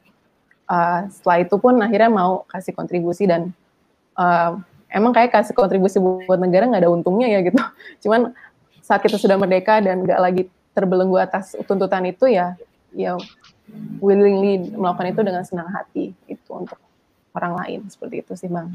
[0.68, 3.56] uh, setelah itu pun akhirnya mau kasih kontribusi dan
[4.20, 4.60] uh,
[4.92, 7.60] emang kayak kasih kontribusi buat negara nggak ada untungnya ya gitu.
[8.04, 8.36] Cuman
[8.84, 10.44] saat kita sudah merdeka dan nggak lagi
[10.76, 12.58] terbelenggu atas tuntutan itu ya,
[12.92, 13.16] ya
[14.04, 16.78] willingly melakukan itu dengan senang hati itu untuk
[17.34, 18.74] orang lain seperti itu sih bang.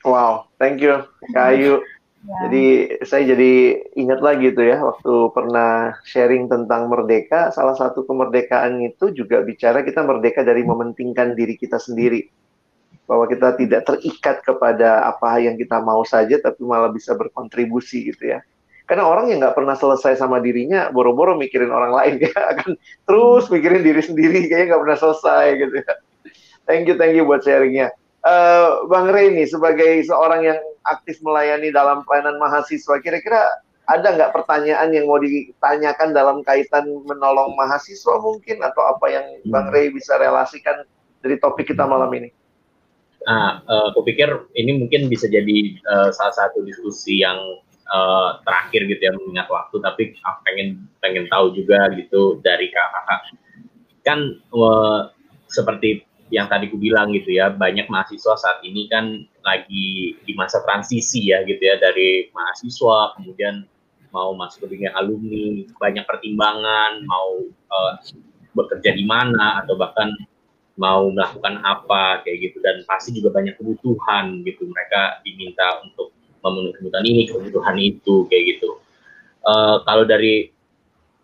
[0.00, 1.04] Wow, thank you
[1.36, 1.84] Kayu.
[2.20, 2.36] Ya.
[2.44, 2.64] Jadi
[3.08, 3.52] saya jadi
[3.96, 9.80] ingat lagi tuh ya waktu pernah sharing tentang merdeka, salah satu kemerdekaan itu juga bicara
[9.80, 12.28] kita merdeka dari mementingkan diri kita sendiri.
[13.08, 18.36] Bahwa kita tidak terikat kepada apa yang kita mau saja tapi malah bisa berkontribusi gitu
[18.36, 18.44] ya.
[18.90, 22.74] Karena orang yang nggak pernah selesai sama dirinya, boro-boro mikirin orang lain ya akan
[23.06, 25.94] terus mikirin diri sendiri kayaknya nggak pernah selesai gitu ya.
[26.66, 27.94] Thank you, thank you buat sharingnya.
[28.26, 30.58] Uh, Bang Rey sebagai seorang yang
[30.90, 33.46] aktif melayani dalam pelayanan mahasiswa, kira-kira
[33.86, 39.70] ada nggak pertanyaan yang mau ditanyakan dalam kaitan menolong mahasiswa mungkin atau apa yang Bang
[39.70, 39.74] hmm.
[39.74, 40.82] Rey bisa relasikan
[41.22, 42.34] dari topik kita malam ini?
[43.22, 47.38] Nah, uh, aku pikir ini mungkin bisa jadi uh, salah satu diskusi yang
[47.90, 50.68] uh, terakhir gitu ya mengingat waktu, tapi aku pengen
[51.02, 53.20] pengen tahu juga gitu dari kakak-kakak.
[54.06, 55.10] Kan uh,
[55.50, 60.62] seperti yang tadi aku bilang gitu ya, banyak mahasiswa saat ini kan lagi di masa
[60.62, 63.66] transisi ya gitu ya dari mahasiswa kemudian
[64.10, 67.94] mau masuk ke dunia alumni, banyak pertimbangan, mau uh,
[68.54, 70.10] bekerja di mana atau bahkan
[70.80, 76.10] mau melakukan apa kayak gitu dan pasti juga banyak kebutuhan gitu mereka diminta untuk
[76.40, 78.80] memenuhi kebutuhan ini kebutuhan itu kayak gitu.
[79.40, 80.52] Uh, kalau dari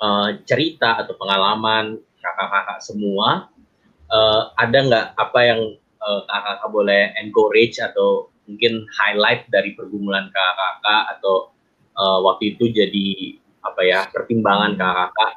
[0.00, 3.52] uh, cerita atau pengalaman kakak-kakak semua
[4.08, 5.60] uh, ada nggak apa yang
[6.00, 11.52] uh, kakak-kakak boleh encourage atau mungkin highlight dari pergumulan kakak-kakak atau
[11.98, 13.08] uh, waktu itu jadi
[13.66, 15.32] apa ya pertimbangan kakak-kakak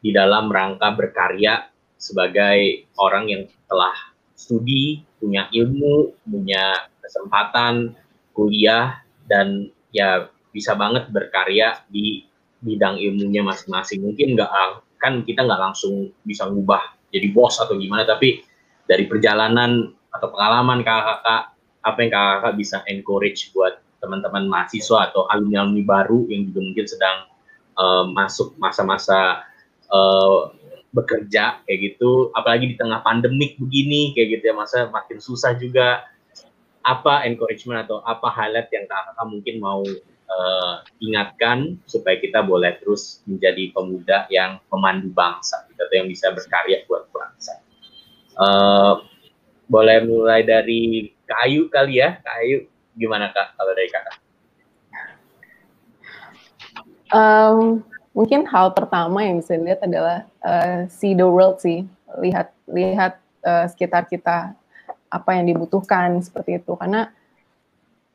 [0.00, 3.96] di dalam rangka berkarya sebagai orang yang telah
[4.36, 7.96] studi, punya ilmu, punya kesempatan
[8.36, 12.24] kuliah dan ya bisa banget berkarya di
[12.62, 14.02] bidang ilmunya masing-masing.
[14.02, 14.50] Mungkin nggak
[14.96, 18.42] kan kita nggak langsung bisa ngubah jadi bos atau gimana, tapi
[18.88, 21.42] dari perjalanan atau pengalaman kakak-kakak,
[21.84, 27.18] apa yang kakak-kakak bisa encourage buat teman-teman mahasiswa atau alumni-alumni baru yang juga mungkin sedang
[27.76, 29.44] uh, masuk masa-masa
[29.90, 30.52] uh,
[30.94, 36.08] bekerja kayak gitu apalagi di tengah pandemik begini kayak gitu ya masa makin susah juga
[36.86, 39.82] apa encouragement atau apa highlight yang kakak mungkin mau
[40.30, 46.86] uh, ingatkan supaya kita boleh terus menjadi pemuda yang pemandu bangsa atau yang bisa berkarya
[46.86, 47.58] buat bangsa?
[48.38, 49.02] Uh,
[49.66, 52.22] boleh mulai dari kayu kali ya.
[52.22, 54.16] Kayu gimana kak kalau dari kakak?
[57.10, 57.82] Um,
[58.14, 61.82] mungkin hal pertama yang bisa dilihat adalah uh, see the world sih.
[62.22, 64.54] Lihat lihat uh, sekitar kita
[65.08, 67.10] apa yang dibutuhkan seperti itu karena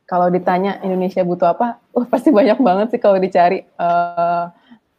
[0.05, 3.63] kalau ditanya Indonesia butuh apa, uh, pasti banyak banget sih kalau dicari.
[3.79, 4.51] Uh,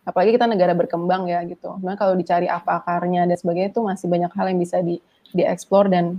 [0.03, 1.79] apalagi kita negara berkembang ya gitu.
[1.85, 4.99] Nah kalau dicari apa akarnya dan sebagainya itu masih banyak hal yang bisa di
[5.31, 6.19] dieksplor dan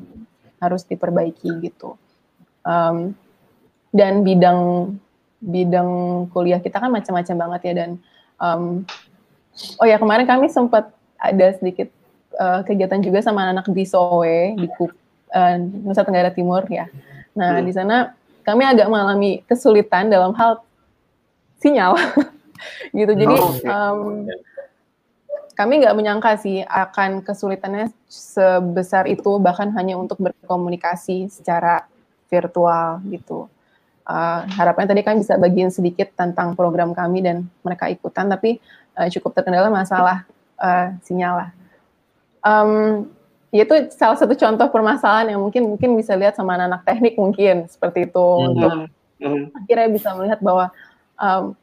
[0.61, 1.97] harus diperbaiki gitu.
[2.63, 3.17] Um,
[3.91, 4.93] dan bidang
[5.43, 5.89] bidang
[6.31, 7.89] kuliah kita kan macam-macam banget ya dan
[8.41, 8.83] Um,
[9.79, 11.87] oh ya kemarin kami sempat ada sedikit
[12.35, 14.91] uh, kegiatan juga sama anak, -anak di Soe di Kup,
[15.33, 16.87] uh, Nusa Tenggara Timur ya.
[17.33, 17.65] Nah hmm.
[17.65, 18.13] di sana
[18.45, 20.61] kami agak mengalami kesulitan dalam hal
[21.59, 21.97] sinyal
[22.97, 23.11] gitu.
[23.17, 23.35] Jadi
[23.67, 24.29] um,
[25.53, 31.85] kami nggak menyangka sih akan kesulitannya sebesar itu bahkan hanya untuk berkomunikasi secara
[32.29, 33.49] virtual gitu
[34.07, 38.59] uh, harapannya tadi kan bisa bagian sedikit tentang program kami dan mereka ikutan, tapi
[38.95, 40.27] uh, cukup terkendala masalah
[40.59, 41.49] uh, sinyal lah.
[42.43, 43.07] Um,
[43.61, 48.09] itu salah satu contoh permasalahan yang mungkin mungkin bisa lihat sama anak-anak teknik mungkin seperti
[48.09, 48.49] itu mm -hmm.
[48.49, 49.43] untuk mm -hmm.
[49.61, 50.65] akhirnya bisa melihat bahwa
[51.21, 51.53] um,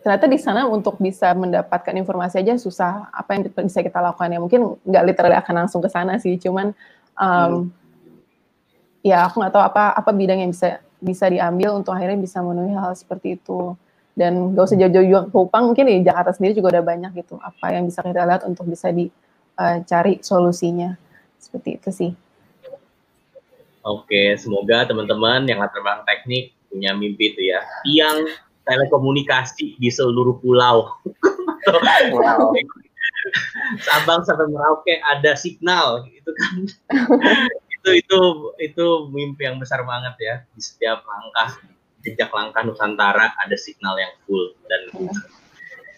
[0.00, 4.40] ternyata di sana untuk bisa mendapatkan informasi aja susah apa yang bisa kita lakukan ya
[4.40, 6.76] mungkin nggak literally akan langsung ke sana sih cuman
[7.16, 7.60] um, mm.
[9.00, 12.72] ya aku nggak tahu apa apa bidang yang bisa bisa diambil untuk akhirnya bisa memenuhi
[12.72, 13.76] hal, seperti itu
[14.16, 17.84] dan gak usah jauh-jauh Kupang mungkin di Jakarta sendiri juga udah banyak gitu apa yang
[17.84, 19.23] bisa kita lihat untuk bisa dicari
[19.58, 19.78] uh,
[20.22, 20.96] solusinya
[21.38, 22.12] seperti itu sih.
[23.84, 27.60] Oke, semoga teman-teman yang latar belakang teknik punya mimpi itu ya.
[27.84, 28.24] Tiang
[28.64, 30.88] telekomunikasi di seluruh pulau.
[31.68, 32.52] wow.
[33.84, 36.54] Sabang sampai Merauke ada signal itu kan
[37.74, 38.20] itu itu
[38.60, 41.56] itu mimpi yang besar banget ya di setiap langkah
[42.04, 45.08] jejak langkah Nusantara ada signal yang full dan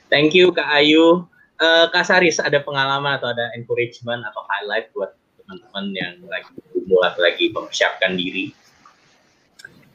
[0.06, 1.26] thank you Kak Ayu
[1.60, 6.54] uh, Kak Saris ada pengalaman atau ada encouragement atau highlight buat teman-teman yang lagi
[6.86, 8.54] mulai lagi mempersiapkan diri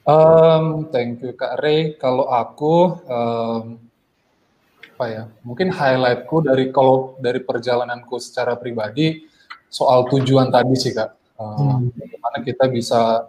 [0.08, 3.64] um, thank you Kak Ray kalau aku um,
[4.96, 9.26] apa ya mungkin highlightku dari kalau dari perjalananku secara pribadi
[9.72, 11.90] soal tujuan tadi sih Kak Hmm.
[11.98, 13.26] bagaimana kita bisa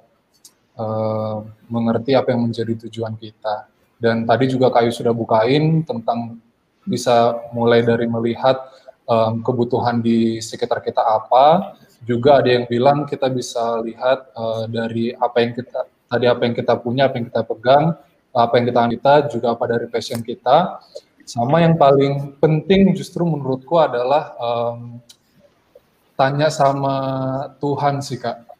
[0.76, 1.36] uh,
[1.72, 3.72] mengerti apa yang menjadi tujuan kita.
[3.96, 6.42] Dan tadi juga Kayu sudah bukain tentang
[6.86, 8.58] bisa mulai dari melihat
[9.06, 11.76] um, kebutuhan di sekitar kita apa.
[12.02, 16.54] Juga ada yang bilang kita bisa lihat uh, dari apa yang kita tadi apa yang
[16.58, 17.84] kita punya, apa yang kita pegang,
[18.34, 20.82] apa yang kita kita, juga apa dari passion kita.
[21.22, 24.98] Sama yang paling penting justru menurutku adalah um,
[26.18, 26.96] tanya sama
[27.62, 28.50] Tuhan sih kak.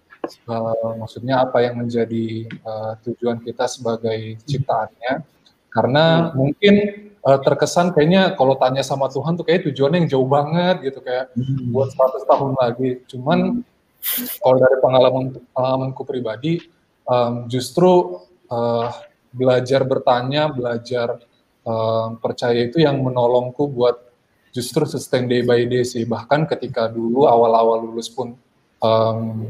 [0.47, 5.27] Uh, maksudnya apa yang menjadi uh, tujuan kita sebagai ciptaannya?
[5.67, 6.75] Karena mungkin
[7.23, 11.31] uh, terkesan kayaknya kalau tanya sama Tuhan tuh kayak tujuannya yang jauh banget gitu kayak
[11.35, 11.71] hmm.
[11.71, 12.91] buat 100 tahun lagi.
[13.09, 13.39] Cuman
[14.43, 16.59] kalau dari pengalaman pengalamanku pribadi,
[17.07, 18.19] um, justru
[18.51, 18.91] uh,
[19.31, 21.23] belajar bertanya, belajar
[21.63, 24.03] um, percaya itu yang menolongku buat
[24.53, 26.03] justru sustain day by day sih.
[26.05, 28.35] Bahkan ketika dulu awal-awal lulus pun
[28.83, 29.49] um,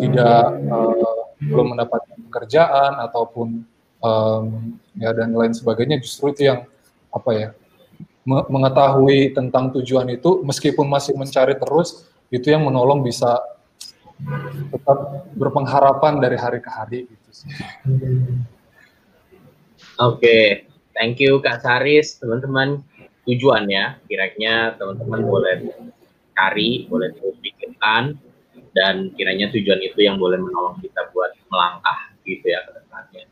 [0.00, 3.62] tidak uh, belum mendapatkan pekerjaan ataupun
[4.02, 4.46] um,
[4.98, 6.66] ya dan lain sebagainya, justru itu yang
[7.08, 7.48] apa ya
[8.28, 13.40] mengetahui tentang tujuan itu meskipun masih mencari terus itu yang menolong bisa
[14.68, 17.48] tetap berpengharapan dari hari ke hari gitu sih.
[19.98, 20.44] Oke, okay.
[20.92, 22.82] thank you Kak Saris, teman-teman.
[23.28, 25.56] Tujuannya, kiranya teman-teman boleh
[26.32, 27.12] cari, boleh
[27.44, 28.16] pikirkan,
[28.72, 33.24] dan kiranya tujuan itu yang boleh menolong kita buat melangkah gitu ya ke depannya.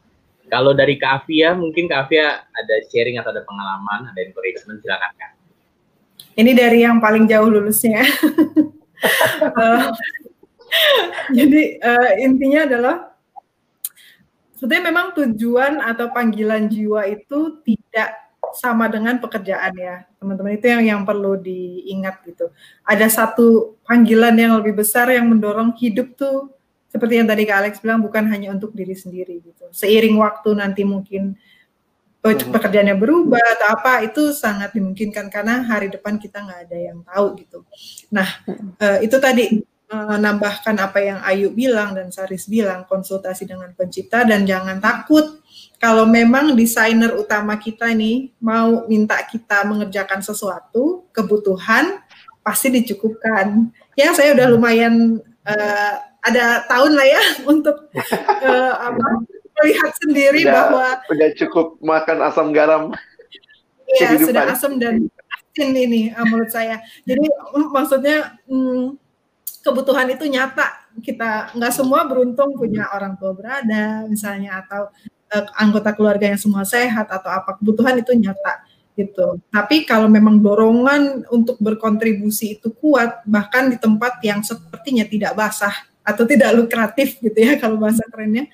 [0.47, 5.13] Kalau dari Kak Afia, mungkin Kak Afia ada sharing atau ada pengalaman, ada encouragement, silakan
[5.19, 5.33] Kak.
[6.37, 8.07] Ini dari yang paling jauh lulusnya.
[9.57, 9.91] uh,
[11.37, 12.97] jadi uh, intinya adalah
[14.57, 18.17] sebetulnya memang tujuan atau panggilan jiwa itu tidak
[18.57, 22.49] sama dengan pekerjaan ya teman-teman itu yang yang perlu diingat gitu
[22.89, 26.56] ada satu panggilan yang lebih besar yang mendorong hidup tuh
[26.97, 30.83] seperti yang tadi Kak Alex bilang bukan hanya untuk diri sendiri gitu seiring waktu nanti
[30.89, 31.37] mungkin
[32.25, 32.49] hmm.
[32.57, 37.37] pekerjaannya berubah atau apa itu sangat dimungkinkan karena hari depan kita nggak ada yang tahu
[37.45, 37.69] gitu
[38.09, 38.29] nah
[38.81, 44.43] uh, itu tadi menambahkan apa yang Ayu bilang dan Saris bilang, konsultasi dengan pencipta dan
[44.43, 45.39] jangan takut
[45.79, 52.01] kalau memang desainer utama kita ini mau minta kita mengerjakan sesuatu, kebutuhan
[52.41, 53.71] pasti dicukupkan.
[53.95, 55.95] Ya, saya udah lumayan uh,
[56.27, 57.23] ada tahun lah ya
[57.53, 59.07] untuk uh, apa,
[59.63, 62.83] melihat sendiri udah, bahwa udah cukup makan asam garam.
[63.87, 66.83] Iya, sudah asam dan asin ini uh, menurut saya.
[67.07, 67.23] Jadi
[67.71, 68.99] maksudnya hmm,
[69.67, 74.89] kebutuhan itu nyata kita nggak semua beruntung punya orang tua berada misalnya atau
[75.35, 78.63] uh, anggota keluarga yang semua sehat atau apa kebutuhan itu nyata
[78.97, 85.37] gitu tapi kalau memang dorongan untuk berkontribusi itu kuat bahkan di tempat yang sepertinya tidak
[85.37, 85.75] basah
[86.07, 88.47] atau tidak lukratif gitu ya kalau bahasa kerennya.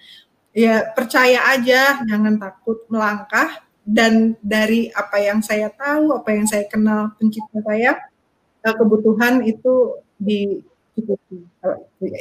[0.52, 3.60] Ya percaya aja jangan takut melangkah.
[3.82, 7.98] Dan dari apa yang saya tahu apa yang saya kenal pencipta saya
[8.62, 10.62] eh, kebutuhan itu di
[10.94, 11.18] cukup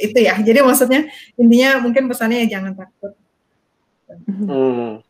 [0.02, 0.34] itu ya.
[0.42, 1.06] Jadi maksudnya
[1.38, 3.14] intinya mungkin pesannya ya jangan takut.
[4.28, 5.00] Hmm.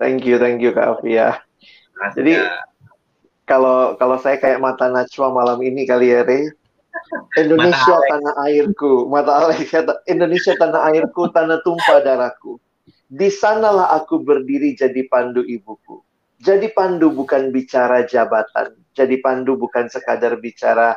[0.00, 1.44] thank you thank you kak Afia
[2.16, 2.40] jadi
[3.44, 6.52] kalau kalau saya kayak mata Najwa malam ini kali ya Re
[7.36, 9.70] Indonesia mata tanah airku mata Alex
[10.08, 12.58] Indonesia tanah airku tanah tumpah darahku
[13.06, 16.02] di sanalah aku berdiri jadi pandu ibuku
[16.42, 20.96] jadi pandu bukan bicara jabatan jadi pandu bukan sekadar bicara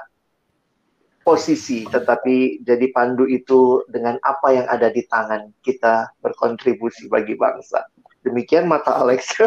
[1.30, 7.86] posisi, tetapi jadi pandu itu dengan apa yang ada di tangan kita berkontribusi bagi bangsa.
[8.26, 9.30] Demikian mata Alex.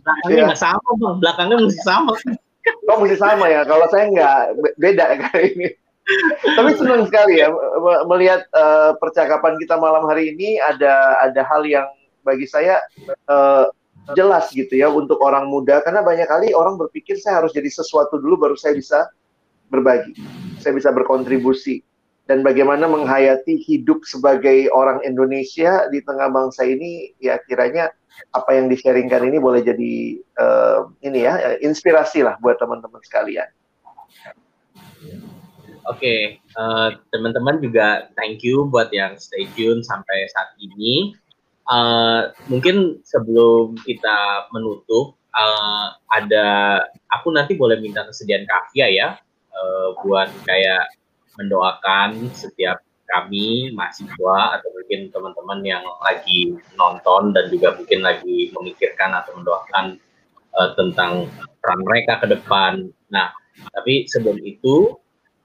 [0.00, 0.56] belakangnya ya.
[0.56, 2.14] sama bang, belakangnya mesti sama.
[2.88, 4.38] Oh mesti sama ya, kalau saya nggak
[4.80, 5.68] beda kali ini.
[6.44, 7.48] Tapi senang sekali ya
[8.04, 11.88] melihat uh, percakapan kita malam hari ini ada ada hal yang
[12.20, 12.76] bagi saya
[13.24, 13.72] uh,
[14.12, 15.80] jelas gitu ya untuk orang muda.
[15.80, 19.08] Karena banyak kali orang berpikir saya harus jadi sesuatu dulu baru saya bisa
[19.72, 20.12] berbagi,
[20.60, 21.80] saya bisa berkontribusi.
[22.24, 27.92] Dan bagaimana menghayati hidup sebagai orang Indonesia di tengah bangsa ini ya kiranya
[28.34, 29.94] apa yang di-sharingkan ini boleh jadi
[30.38, 33.46] uh, ini ya inspirasi lah buat teman-teman sekalian.
[35.84, 36.20] Oke, okay,
[36.56, 41.12] uh, eh, teman-teman juga thank you buat yang stay tune sampai saat ini.
[41.68, 46.46] Uh, mungkin sebelum kita menutup, uh, ada
[47.12, 49.08] aku nanti boleh minta kesediaan Kavia ya
[49.52, 50.88] uh, buat kayak
[51.36, 59.12] mendoakan setiap kami mahasiswa atau mungkin teman-teman yang lagi nonton dan juga mungkin lagi memikirkan
[59.12, 60.00] atau mendoakan
[60.56, 61.28] uh, tentang
[61.60, 62.88] peran mereka ke depan.
[63.12, 63.32] Nah,
[63.76, 64.96] tapi sebelum itu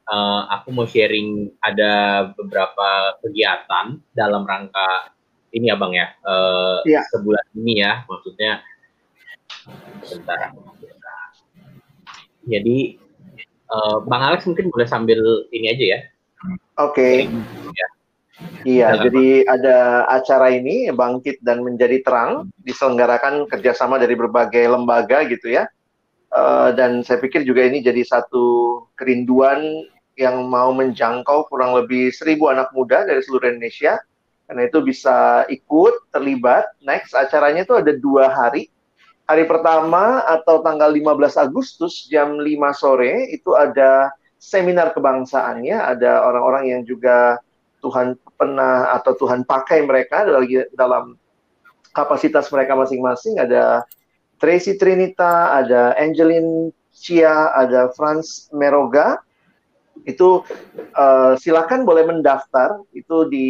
[0.08, 5.14] uh, aku mau sharing ada beberapa kegiatan dalam rangka
[5.50, 7.02] ini ya bang ya, uh, ya.
[7.10, 8.62] sebulan ini ya maksudnya.
[10.06, 10.56] Sebentar.
[12.50, 13.10] Jadi
[13.70, 15.22] Uh, Bang Alex mungkin boleh sambil
[15.54, 16.00] ini aja ya.
[16.80, 17.28] Oke.
[17.28, 17.74] Okay.
[17.76, 17.88] Ya.
[18.64, 25.52] Iya, jadi ada acara ini bangkit dan menjadi terang diselenggarakan kerjasama dari berbagai lembaga gitu
[25.52, 25.68] ya.
[26.32, 29.84] Uh, dan saya pikir juga ini jadi satu kerinduan
[30.16, 34.00] yang mau menjangkau kurang lebih seribu anak muda dari seluruh Indonesia.
[34.48, 36.64] Karena itu bisa ikut, terlibat.
[36.80, 38.72] Next, acaranya itu ada dua hari
[39.30, 44.10] hari pertama atau tanggal 15 Agustus jam 5 sore itu ada
[44.40, 47.38] seminar kebangsaannya, ada orang-orang yang juga
[47.84, 50.24] Tuhan pernah atau Tuhan pakai mereka
[50.72, 51.20] dalam
[51.92, 53.36] kapasitas mereka masing-masing.
[53.40, 53.84] Ada
[54.40, 59.20] Tracy Trinita, ada Angeline Chia, ada Franz Meroga.
[60.08, 60.48] Itu
[60.96, 63.48] uh, silakan boleh mendaftar itu di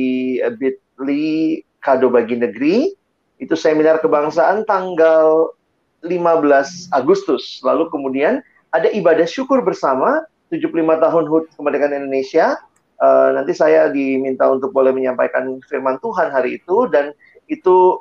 [0.58, 2.90] Bitly Kado Bagi Negeri.
[3.38, 5.54] Itu seminar kebangsaan tanggal
[6.02, 7.62] 15 Agustus.
[7.62, 8.42] Lalu kemudian
[8.74, 12.58] ada ibadah syukur bersama 75 tahun HUT kemerdekaan Indonesia.
[13.00, 17.16] Uh, nanti saya diminta untuk boleh menyampaikan firman Tuhan hari itu dan
[17.48, 17.96] itu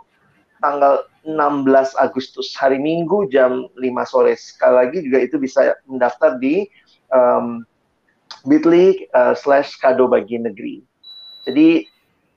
[0.59, 4.35] tanggal 16 Agustus hari Minggu jam 5 sore.
[4.35, 6.67] Sekali lagi juga itu bisa mendaftar di
[7.15, 7.63] um,
[8.49, 10.83] bit.ly uh, slash kado bagi negeri.
[11.47, 11.87] Jadi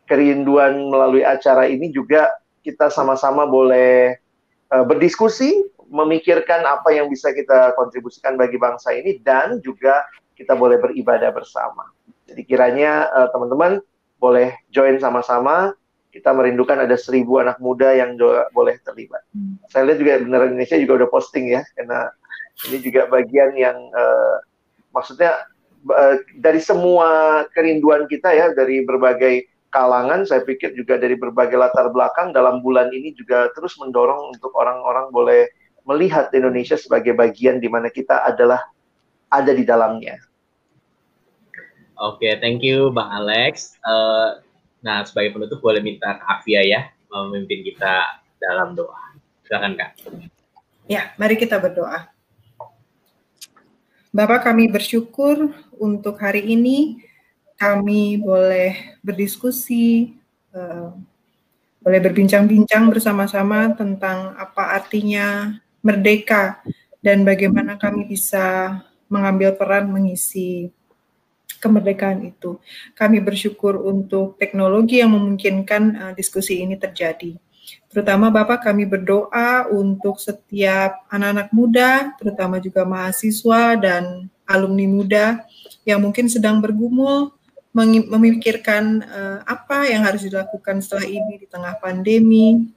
[0.05, 2.29] kerinduan melalui acara ini juga
[2.61, 4.21] kita sama-sama boleh
[4.69, 10.07] uh, berdiskusi, memikirkan apa yang bisa kita kontribusikan bagi bangsa ini dan juga
[10.39, 11.91] kita boleh beribadah bersama.
[12.31, 13.83] Jadi kiranya uh, teman-teman
[14.23, 15.75] boleh join sama-sama
[16.11, 19.23] kita merindukan ada seribu anak muda yang juga boleh terlibat.
[19.31, 19.55] Hmm.
[19.71, 22.11] Saya lihat juga benar Indonesia juga udah posting ya, karena
[22.67, 24.43] ini juga bagian yang uh,
[24.91, 25.47] maksudnya
[25.87, 31.87] uh, dari semua kerinduan kita ya, dari berbagai kalangan, saya pikir juga dari berbagai latar
[31.95, 35.47] belakang dalam bulan ini juga terus mendorong untuk orang-orang boleh
[35.85, 38.63] melihat Indonesia sebagai bagian di mana kita adalah
[39.31, 40.21] ada di dalamnya.
[42.01, 43.77] Oke, okay, thank you Bang Alex.
[43.85, 44.41] Uh,
[44.81, 48.01] Nah, sebagai penutup boleh minta Kak Afia ya memimpin kita
[48.41, 49.13] dalam doa.
[49.45, 49.89] Silakan Kak.
[50.89, 52.09] Ya, mari kita berdoa.
[54.11, 56.99] Bapak kami bersyukur untuk hari ini
[57.55, 60.17] kami boleh berdiskusi,
[60.51, 60.91] uh,
[61.79, 66.61] boleh berbincang-bincang bersama-sama tentang apa artinya merdeka
[67.01, 68.77] dan bagaimana kami bisa
[69.11, 70.71] mengambil peran mengisi
[71.61, 72.57] kemerdekaan itu.
[72.97, 77.37] Kami bersyukur untuk teknologi yang memungkinkan uh, diskusi ini terjadi.
[77.91, 85.25] Terutama Bapak kami berdoa untuk setiap anak-anak muda, terutama juga mahasiswa dan alumni muda
[85.85, 87.35] yang mungkin sedang bergumul
[88.11, 92.67] memikirkan uh, apa yang harus dilakukan setelah ini di tengah pandemi,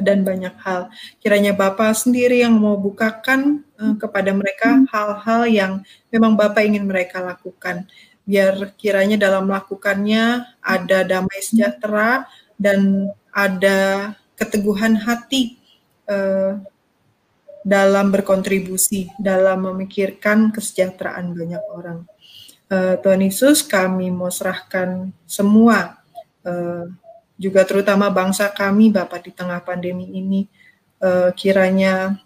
[0.00, 0.88] dan banyak hal.
[1.20, 5.72] Kiranya Bapak sendiri yang mau bukakan uh, kepada mereka hal-hal yang
[6.08, 7.86] memang Bapak ingin mereka lakukan.
[8.26, 12.26] Biar kiranya dalam melakukannya ada damai sejahtera
[12.58, 15.60] dan ada keteguhan hati
[16.10, 16.58] uh,
[17.66, 21.98] dalam berkontribusi, dalam memikirkan kesejahteraan banyak orang.
[22.66, 25.98] Uh, Tuhan Yesus, kami mau serahkan semua
[26.46, 26.86] uh,
[27.36, 30.48] juga terutama bangsa kami Bapak di tengah pandemi ini
[31.04, 32.16] uh, kiranya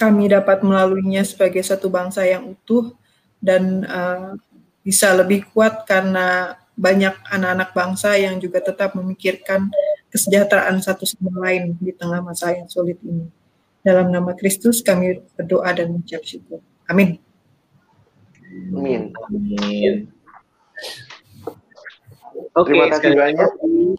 [0.00, 2.96] kami dapat melaluinya sebagai satu bangsa yang utuh
[3.38, 4.34] dan uh,
[4.82, 9.68] bisa lebih kuat karena banyak anak-anak bangsa yang juga tetap memikirkan
[10.08, 13.28] kesejahteraan satu sama lain di tengah masa yang sulit ini.
[13.82, 16.64] Dalam nama Kristus kami berdoa dan mengucap syukur.
[16.88, 17.20] Amin.
[18.72, 19.12] Amin.
[19.28, 20.08] Amin.
[22.52, 23.48] Oke, terima kasih banyak.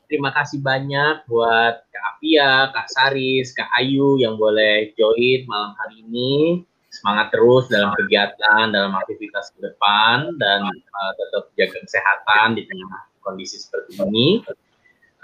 [0.05, 6.05] Terima kasih banyak buat Kak Afia, Kak Saris, Kak Ayu yang boleh join malam hari
[6.05, 6.61] ini.
[6.93, 13.01] Semangat terus dalam kegiatan, dalam aktivitas ke depan, dan uh, tetap jaga kesehatan di tengah
[13.25, 14.45] kondisi seperti ini.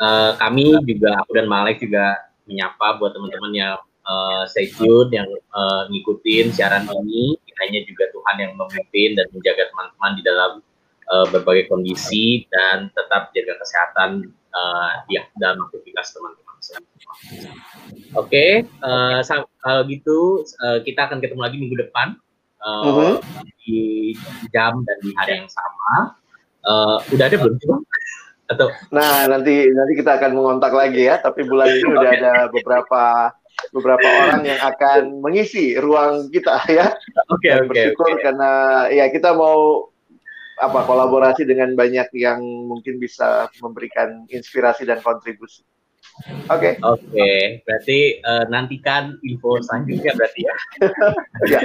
[0.02, 2.18] Uh, kami juga, aku dan Malek juga
[2.50, 3.78] menyapa buat teman-teman yang
[4.10, 7.38] uh, stay tune, yang uh, ngikutin siaran ini.
[7.46, 10.52] Kiranya juga Tuhan yang memimpin dan menjaga teman-teman di dalam
[11.10, 16.48] uh, berbagai kondisi dan tetap jaga kesehatan uh, ya dalam aktivitas teman-teman.
[16.60, 16.82] Oke,
[18.14, 18.52] okay,
[18.86, 19.22] uh,
[19.64, 22.18] kalau gitu uh, kita akan ketemu lagi minggu depan
[22.62, 23.16] uh, uh -huh.
[23.66, 24.14] di
[24.54, 26.14] jam dan di hari yang sama.
[26.60, 27.72] Uh, udah ada belum sih
[28.52, 28.68] Atau?
[28.92, 31.22] Nah nanti nanti kita akan mengontak lagi ya.
[31.22, 33.32] Tapi bulan ini udah ada beberapa
[33.72, 36.92] beberapa orang yang akan mengisi ruang kita ya.
[37.30, 37.70] Oke okay, oke.
[37.70, 38.22] Okay, bersyukur okay.
[38.26, 38.52] karena
[38.90, 39.88] ya kita mau
[40.60, 45.64] apa kolaborasi dengan banyak yang mungkin bisa memberikan inspirasi dan kontribusi.
[46.52, 46.76] Oke.
[46.76, 46.84] Okay.
[46.84, 47.40] Oke, okay.
[47.64, 50.56] berarti uh, nantikan info selanjutnya berarti ya.
[51.56, 51.62] ya.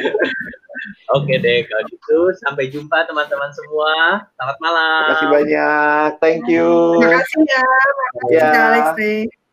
[1.14, 4.22] Oke okay deh, kalau gitu sampai jumpa teman-teman semua.
[4.38, 5.02] Selamat malam.
[5.02, 6.08] Terima kasih banyak.
[6.22, 6.68] Thank you.
[7.02, 7.62] Terima kasih ya.
[7.64, 8.62] Terima kasih ya.
[8.70, 9.43] Alex.